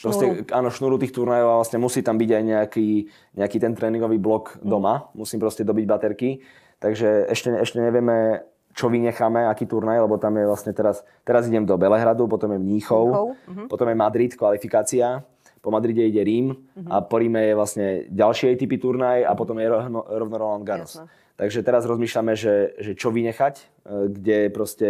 proste, 0.01 0.25
áno, 0.55 0.71
šnúru 0.71 0.95
tých 0.97 1.11
turnajov 1.11 1.49
a 1.51 1.59
vlastne 1.61 1.79
musí 1.83 1.99
tam 2.01 2.15
byť 2.15 2.29
aj 2.31 2.43
nejaký, 2.43 2.89
nejaký 3.37 3.57
ten 3.59 3.73
tréningový 3.75 4.17
blok 4.17 4.57
doma. 4.63 5.11
Musím 5.13 5.43
proste 5.43 5.67
dobiť 5.67 5.85
baterky. 5.85 6.41
Takže 6.79 7.31
ešte, 7.31 7.55
ešte 7.59 7.77
nevieme, 7.79 8.43
čo 8.75 8.91
vynecháme, 8.91 9.47
aký 9.47 9.63
turnaj, 9.67 10.03
lebo 10.03 10.19
tam 10.19 10.35
je 10.35 10.45
vlastne 10.47 10.75
teraz, 10.75 11.03
teraz 11.23 11.47
idem 11.47 11.63
do 11.63 11.79
Belehradu, 11.79 12.27
potom 12.27 12.51
je 12.51 12.59
Mníchov, 12.59 13.07
Mníchov, 13.07 13.27
mhm. 13.47 13.63
potom 13.71 13.87
je 13.87 13.95
Madrid, 13.95 14.31
kvalifikácia, 14.35 15.23
po 15.63 15.73
Madride 15.73 16.05
ide 16.05 16.21
Rím 16.21 16.53
Mhm. 16.75 16.91
a 16.91 17.01
po 17.01 17.17
Ríme 17.17 17.41
je 17.41 17.53
vlastne 17.55 17.85
ďalší 18.11 18.53
ATP 18.53 18.77
turnaj 18.77 19.25
a 19.25 19.33
potom 19.33 19.57
je 19.57 19.65
rovno, 19.65 20.05
rovno 20.05 20.35
Roland 20.37 20.61
Garros. 20.67 20.99
Jasné. 21.01 21.24
Takže 21.35 21.67
teraz 21.67 21.83
rozmýšľame, 21.83 22.33
že, 22.39 22.79
že 22.79 22.95
čo 22.95 23.11
vynechať, 23.11 23.55
e, 23.59 23.63
kde 24.07 24.37
proste 24.55 24.89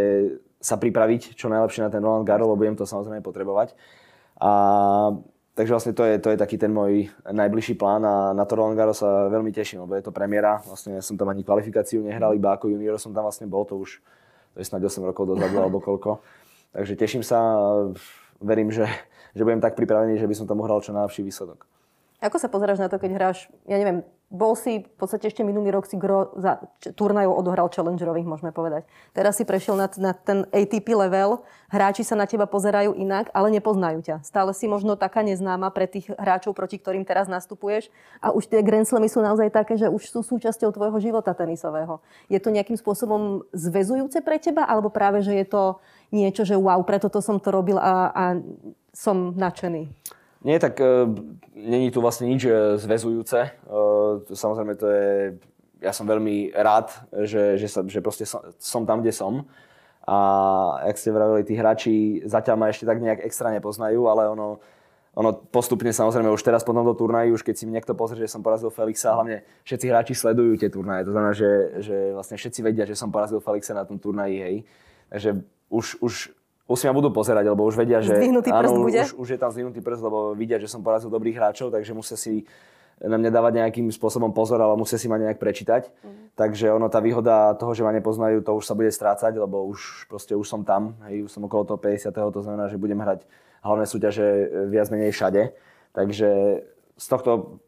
sa 0.61 0.77
pripraviť 0.77 1.33
čo 1.33 1.49
najlepšie 1.49 1.85
na 1.85 1.89
ten 1.89 2.01
Roland 2.01 2.25
Garros, 2.25 2.49
lebo 2.49 2.57
budem 2.57 2.77
to 2.77 2.85
samozrejme 2.85 3.25
potrebovať. 3.25 3.73
A 4.41 4.51
takže 5.57 5.73
vlastne 5.73 5.93
to 5.97 6.05
je, 6.05 6.21
to 6.21 6.29
je 6.33 6.37
taký 6.37 6.57
ten 6.61 6.69
môj 6.69 7.09
najbližší 7.25 7.77
plán 7.77 8.05
a 8.05 8.33
na 8.33 8.45
to 8.45 8.57
Roland 8.57 8.77
Garros 8.77 9.01
sa 9.01 9.29
veľmi 9.29 9.49
teším, 9.49 9.85
lebo 9.85 9.97
je 9.97 10.05
to 10.05 10.13
premiéra. 10.13 10.61
Vlastne 10.65 11.01
som 11.01 11.17
tam 11.17 11.33
ani 11.33 11.41
kvalifikáciu 11.41 12.05
nehral, 12.05 12.37
iba 12.37 12.53
ako 12.53 12.69
junior 12.69 12.97
som 13.01 13.13
tam 13.13 13.25
vlastne 13.25 13.49
bol, 13.49 13.65
to 13.65 13.77
už 13.77 14.01
to 14.55 14.63
je 14.63 14.65
snáď 14.71 14.87
8 14.87 15.03
rokov 15.03 15.27
dozadu 15.27 15.59
alebo 15.59 15.83
koľko. 15.83 16.23
Takže 16.71 16.95
teším 16.95 17.23
sa 17.27 17.43
verím, 18.39 18.71
že, 18.71 18.87
že 19.35 19.43
budem 19.43 19.59
tak 19.59 19.75
pripravený, 19.75 20.15
že 20.15 20.27
by 20.27 20.35
som 20.35 20.47
tam 20.47 20.63
uhral 20.63 20.79
čo 20.79 20.95
najlepší 20.95 21.27
výsledok. 21.27 21.67
Ako 22.23 22.39
sa 22.39 22.47
pozeráš 22.47 22.79
na 22.79 22.87
to, 22.87 22.95
keď 22.95 23.19
hráš, 23.19 23.51
ja 23.67 23.75
neviem, 23.75 24.07
bol 24.33 24.57
si 24.57 24.81
v 24.81 24.95
podstate 24.97 25.29
ešte 25.29 25.45
minulý 25.45 25.69
rok 25.69 25.85
si 25.85 26.01
gro 26.01 26.33
za 26.35 26.57
turnajov 26.97 27.37
odohral 27.37 27.69
challengerových, 27.69 28.25
môžeme 28.25 28.49
povedať. 28.49 28.89
Teraz 29.13 29.37
si 29.37 29.45
prešiel 29.45 29.77
na, 29.77 29.85
na 30.01 30.17
ten 30.17 30.49
ATP 30.49 30.97
level, 30.97 31.45
hráči 31.69 32.01
sa 32.01 32.17
na 32.17 32.25
teba 32.25 32.49
pozerajú 32.49 32.97
inak, 32.97 33.29
ale 33.37 33.53
nepoznajú 33.53 34.01
ťa. 34.01 34.15
Stále 34.25 34.51
si 34.57 34.65
možno 34.65 34.97
taká 34.97 35.21
neznáma 35.21 35.69
pre 35.69 35.85
tých 35.85 36.09
hráčov, 36.17 36.57
proti 36.57 36.81
ktorým 36.81 37.05
teraz 37.05 37.29
nastupuješ 37.29 37.93
a 38.17 38.33
už 38.33 38.49
tie 38.49 38.65
Grand 38.65 38.83
Slamy 38.85 39.07
sú 39.07 39.21
naozaj 39.21 39.53
také, 39.53 39.77
že 39.77 39.93
už 39.93 40.09
sú 40.09 40.25
súčasťou 40.25 40.73
tvojho 40.73 40.97
života 40.97 41.37
tenisového. 41.37 42.01
Je 42.25 42.41
to 42.41 42.49
nejakým 42.49 42.75
spôsobom 42.75 43.45
zväzujúce 43.53 44.25
pre 44.25 44.41
teba, 44.41 44.65
alebo 44.65 44.89
práve, 44.89 45.21
že 45.21 45.37
je 45.37 45.45
to 45.45 45.63
niečo, 46.09 46.43
že 46.43 46.57
wow, 46.57 46.81
preto 46.81 47.13
to 47.13 47.21
som 47.21 47.37
to 47.37 47.53
robil 47.53 47.77
a, 47.77 48.09
a 48.09 48.23
som 48.89 49.37
nadšený? 49.37 49.91
Nie, 50.45 50.61
tak 50.61 50.77
e, 50.77 51.09
není 51.57 51.89
tu 51.89 52.05
vlastne 52.05 52.29
nič 52.29 52.45
e, 52.45 52.77
zväzujúce. 52.77 53.49
E, 53.49 53.49
samozrejme 54.29 54.77
to 54.77 54.85
je, 54.85 55.09
ja 55.81 55.89
som 55.89 56.05
veľmi 56.05 56.53
rád, 56.53 56.93
že, 57.25 57.57
že, 57.57 57.65
sa, 57.65 57.81
že 57.81 57.97
proste 57.97 58.29
som, 58.29 58.45
som 58.61 58.85
tam, 58.85 59.01
kde 59.01 59.09
som. 59.09 59.49
A 60.05 60.17
jak 60.85 61.01
ste 61.01 61.09
vravili, 61.09 61.41
tí 61.41 61.57
hráči 61.57 62.21
zatiaľ 62.29 62.61
ma 62.61 62.69
ešte 62.69 62.85
tak 62.85 63.01
nejak 63.01 63.25
extra 63.25 63.49
nepoznajú, 63.49 64.05
ale 64.05 64.29
ono, 64.29 64.61
ono 65.17 65.33
postupne 65.33 65.89
samozrejme 65.89 66.29
už 66.29 66.45
teraz 66.45 66.61
po 66.61 66.77
tomto 66.77 66.93
turnaji, 66.93 67.33
už 67.33 67.41
keď 67.41 67.55
si 67.57 67.65
mi 67.65 67.73
niekto 67.73 67.97
pozrie, 67.97 68.21
že 68.21 68.37
som 68.37 68.45
porazil 68.45 68.69
Felixa, 68.69 69.17
hlavne 69.17 69.41
všetci 69.65 69.85
hráči 69.89 70.13
sledujú 70.13 70.61
tie 70.61 70.69
turnaje. 70.69 71.09
To 71.09 71.13
znamená, 71.17 71.33
že, 71.33 71.81
že 71.81 72.13
vlastne 72.13 72.37
všetci 72.37 72.59
vedia, 72.61 72.85
že 72.85 72.93
som 72.93 73.09
porazil 73.09 73.41
Felixa 73.41 73.73
na 73.73 73.81
tom 73.81 73.97
turnaji, 73.97 74.37
hej. 74.37 74.55
Takže 75.09 75.41
už, 75.73 75.85
už, 76.05 76.13
už 76.65 76.77
si 76.81 76.85
ma 76.89 76.93
budú 76.97 77.13
pozerať, 77.13 77.45
lebo 77.45 77.61
už 77.61 77.77
vedia, 77.77 78.01
že... 78.01 78.17
Zdvihnutý 78.17 78.49
prst 78.49 78.73
áno, 78.73 78.81
bude? 78.81 79.01
Už, 79.05 79.13
už 79.21 79.27
je 79.37 79.39
tam 79.39 79.53
zdvihnutý 79.53 79.85
prst, 79.85 80.01
lebo 80.01 80.33
vidia, 80.33 80.57
že 80.57 80.65
som 80.65 80.81
porazil 80.81 81.13
dobrých 81.13 81.37
hráčov, 81.37 81.69
takže 81.69 81.93
musia 81.93 82.17
si 82.17 82.49
na 83.03 83.19
mňa 83.19 83.29
dávať 83.29 83.53
nejakým 83.59 83.91
spôsobom 83.91 84.31
pozor, 84.31 84.57
ale 84.57 84.73
musia 84.79 84.95
si 84.95 85.05
ma 85.05 85.19
nejak 85.19 85.37
prečítať. 85.37 85.91
Mhm. 86.01 86.23
Takže 86.33 86.73
ono, 86.73 86.89
tá 86.89 87.03
výhoda 87.03 87.53
toho, 87.59 87.77
že 87.77 87.85
ma 87.85 87.93
nepoznajú, 87.93 88.41
to 88.41 88.57
už 88.57 88.65
sa 88.65 88.73
bude 88.73 88.89
strácať, 88.89 89.37
lebo 89.37 89.67
už, 89.69 90.09
proste 90.09 90.33
už 90.33 90.47
som 90.47 90.65
tam, 90.65 90.97
hej, 91.05 91.27
už 91.27 91.31
som 91.31 91.45
okolo 91.45 91.69
toho 91.69 91.79
50. 91.79 92.09
To 92.11 92.41
znamená, 92.41 92.65
že 92.71 92.81
budem 92.81 92.97
hrať 92.97 93.27
hlavné 93.61 93.85
súťaže 93.85 94.25
e, 94.25 94.45
viac 94.69 94.87
menej 94.89 95.13
všade. 95.13 95.53
Takže 95.93 96.29
z 96.97 97.05
tohto 97.05 97.61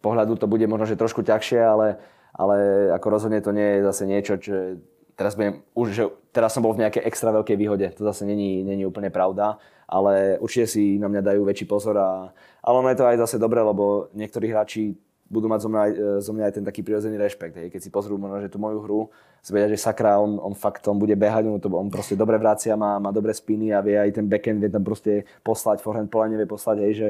pohľadu 0.00 0.34
to 0.34 0.46
bude 0.50 0.64
možno, 0.66 0.86
že 0.86 0.98
trošku 0.98 1.22
ťažšie, 1.22 1.60
ale, 1.60 1.98
ale 2.34 2.56
ako 2.94 3.06
rozhodne 3.06 3.38
to 3.42 3.54
nie 3.54 3.80
je 3.80 3.86
zase 3.86 4.02
niečo, 4.06 4.34
čo 4.38 4.80
teraz, 5.16 5.34
budem, 5.34 5.64
už, 5.72 5.86
že 5.90 6.04
teraz 6.30 6.52
som 6.52 6.62
bol 6.62 6.76
v 6.76 6.84
nejakej 6.84 7.02
extra 7.08 7.32
veľkej 7.32 7.56
výhode. 7.56 7.86
To 7.96 8.04
zase 8.04 8.28
není, 8.28 8.62
není 8.62 8.84
úplne 8.84 9.08
pravda, 9.08 9.56
ale 9.88 10.36
určite 10.38 10.68
si 10.68 11.00
na 11.00 11.08
mňa 11.08 11.32
dajú 11.32 11.42
väčší 11.42 11.66
pozor. 11.66 11.96
A, 11.96 12.30
ale 12.62 12.74
ono 12.76 12.92
je 12.92 12.98
to 13.00 13.08
aj 13.08 13.16
zase 13.26 13.36
dobré, 13.40 13.64
lebo 13.64 14.12
niektorí 14.12 14.52
hráči 14.52 14.94
budú 15.26 15.50
mať 15.50 15.60
zo 15.66 15.68
mňa, 15.72 15.80
aj- 15.82 15.96
zo 16.22 16.32
mňa 16.36 16.44
aj 16.46 16.54
ten 16.54 16.64
taký 16.64 16.86
prirodzený 16.86 17.18
rešpekt. 17.18 17.58
Hej. 17.58 17.68
Keď 17.74 17.80
si 17.82 17.90
pozrú 17.90 18.14
možno, 18.14 18.38
že 18.38 18.46
tú 18.46 18.62
moju 18.62 18.78
hru, 18.78 19.00
si 19.42 19.50
vedia, 19.50 19.66
že 19.66 19.78
sakra, 19.78 20.22
on, 20.22 20.38
on 20.38 20.54
fakt 20.54 20.86
on 20.86 20.98
bude 20.98 21.14
behať, 21.18 21.50
on, 21.50 21.58
to, 21.58 21.66
on 21.74 21.90
proste 21.90 22.14
dobre 22.14 22.38
vracia, 22.38 22.78
má, 22.78 23.02
má 23.02 23.10
dobré 23.10 23.34
spiny 23.34 23.74
a 23.74 23.82
vie 23.82 23.98
aj 23.98 24.22
ten 24.22 24.26
backhand, 24.26 24.62
vie 24.62 24.70
tam 24.70 24.86
proste 24.86 25.26
poslať, 25.42 25.82
forehand 25.82 26.10
pole 26.10 26.30
nevie 26.30 26.46
poslať, 26.46 26.76
hej, 26.82 26.92
že 26.94 27.08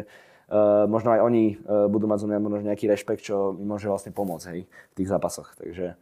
uh, 0.49 0.89
možno 0.89 1.13
aj 1.13 1.21
oni 1.25 1.61
uh, 1.61 1.89
budú 1.93 2.09
mať 2.09 2.25
zo 2.25 2.29
mňa 2.29 2.39
možno 2.41 2.69
nejaký 2.73 2.89
rešpekt, 2.89 3.21
čo 3.21 3.53
mi 3.53 3.69
môže 3.69 3.89
vlastne 3.89 4.17
pomôcť 4.17 4.47
hej, 4.53 4.65
v 4.65 4.95
tých 4.97 5.09
zápasoch. 5.13 5.53
Takže 5.57 5.97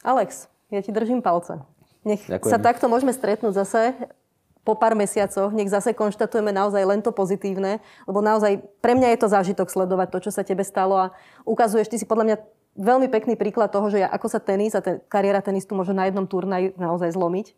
Alex, 0.00 0.48
ja 0.72 0.80
ti 0.80 0.92
držím 0.92 1.20
palce. 1.20 1.60
Nech 2.08 2.24
Ďakujem. 2.24 2.48
sa 2.48 2.56
takto 2.56 2.88
môžeme 2.88 3.12
stretnúť 3.12 3.52
zase 3.52 3.92
po 4.64 4.72
pár 4.72 4.96
mesiacoch. 4.96 5.52
Nech 5.52 5.68
zase 5.68 5.92
konštatujeme 5.92 6.52
naozaj 6.52 6.80
len 6.84 7.00
to 7.04 7.12
pozitívne, 7.12 7.84
lebo 8.08 8.24
naozaj 8.24 8.64
pre 8.80 8.96
mňa 8.96 9.12
je 9.16 9.18
to 9.20 9.28
zážitok 9.28 9.68
sledovať 9.68 10.08
to, 10.08 10.18
čo 10.28 10.30
sa 10.32 10.40
tebe 10.40 10.64
stalo 10.64 10.96
a 10.96 11.06
ukazuješ, 11.44 11.92
ty 11.92 11.96
si 12.00 12.08
podľa 12.08 12.24
mňa 12.24 12.36
veľmi 12.80 13.08
pekný 13.12 13.34
príklad 13.36 13.68
toho, 13.68 13.92
že 13.92 14.00
ako 14.00 14.26
sa 14.32 14.40
tenis 14.40 14.72
a 14.72 14.80
ten, 14.80 15.04
kariéra 15.12 15.44
tenistu 15.44 15.76
môže 15.76 15.92
na 15.92 16.08
jednom 16.08 16.24
turnaji 16.24 16.72
naozaj 16.80 17.12
zlomiť. 17.12 17.52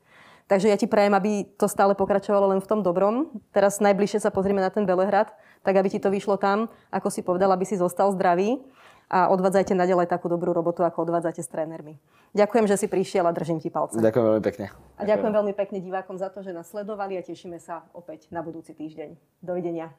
Takže 0.51 0.67
ja 0.67 0.77
ti 0.77 0.91
prajem, 0.91 1.15
aby 1.15 1.47
to 1.55 1.71
stále 1.71 1.95
pokračovalo 1.95 2.51
len 2.51 2.61
v 2.61 2.67
tom 2.67 2.83
dobrom. 2.83 3.31
Teraz 3.55 3.79
najbližšie 3.79 4.27
sa 4.27 4.35
pozrieme 4.35 4.59
na 4.59 4.75
ten 4.75 4.83
Belehrad, 4.83 5.31
tak 5.63 5.79
aby 5.79 5.87
ti 5.87 6.03
to 6.03 6.11
vyšlo 6.11 6.35
tam, 6.35 6.67
ako 6.91 7.09
si 7.15 7.23
povedal, 7.23 7.55
aby 7.55 7.63
si 7.63 7.79
zostal 7.79 8.11
zdravý 8.11 8.59
a 9.13 9.29
odvádzajte 9.29 9.77
naďalej 9.77 10.09
takú 10.09 10.33
dobrú 10.33 10.57
robotu, 10.57 10.81
ako 10.81 11.05
odvádzate 11.05 11.45
s 11.45 11.49
trénermi. 11.53 12.01
Ďakujem, 12.33 12.65
že 12.65 12.81
si 12.81 12.87
prišiel 12.89 13.29
a 13.29 13.33
držím 13.37 13.61
ti 13.61 13.69
palce. 13.69 14.01
ďakujem 14.01 14.25
veľmi 14.25 14.43
pekne. 14.43 14.73
A 14.97 15.05
ďakujem 15.05 15.33
veľmi 15.37 15.53
pekne 15.53 15.79
divákom 15.85 16.17
za 16.17 16.33
to, 16.33 16.41
že 16.41 16.57
nás 16.57 16.73
sledovali 16.73 17.21
a 17.21 17.23
tešíme 17.23 17.61
sa 17.61 17.85
opäť 17.93 18.33
na 18.33 18.41
budúci 18.41 18.73
týždeň. 18.73 19.13
Dovidenia. 19.45 19.93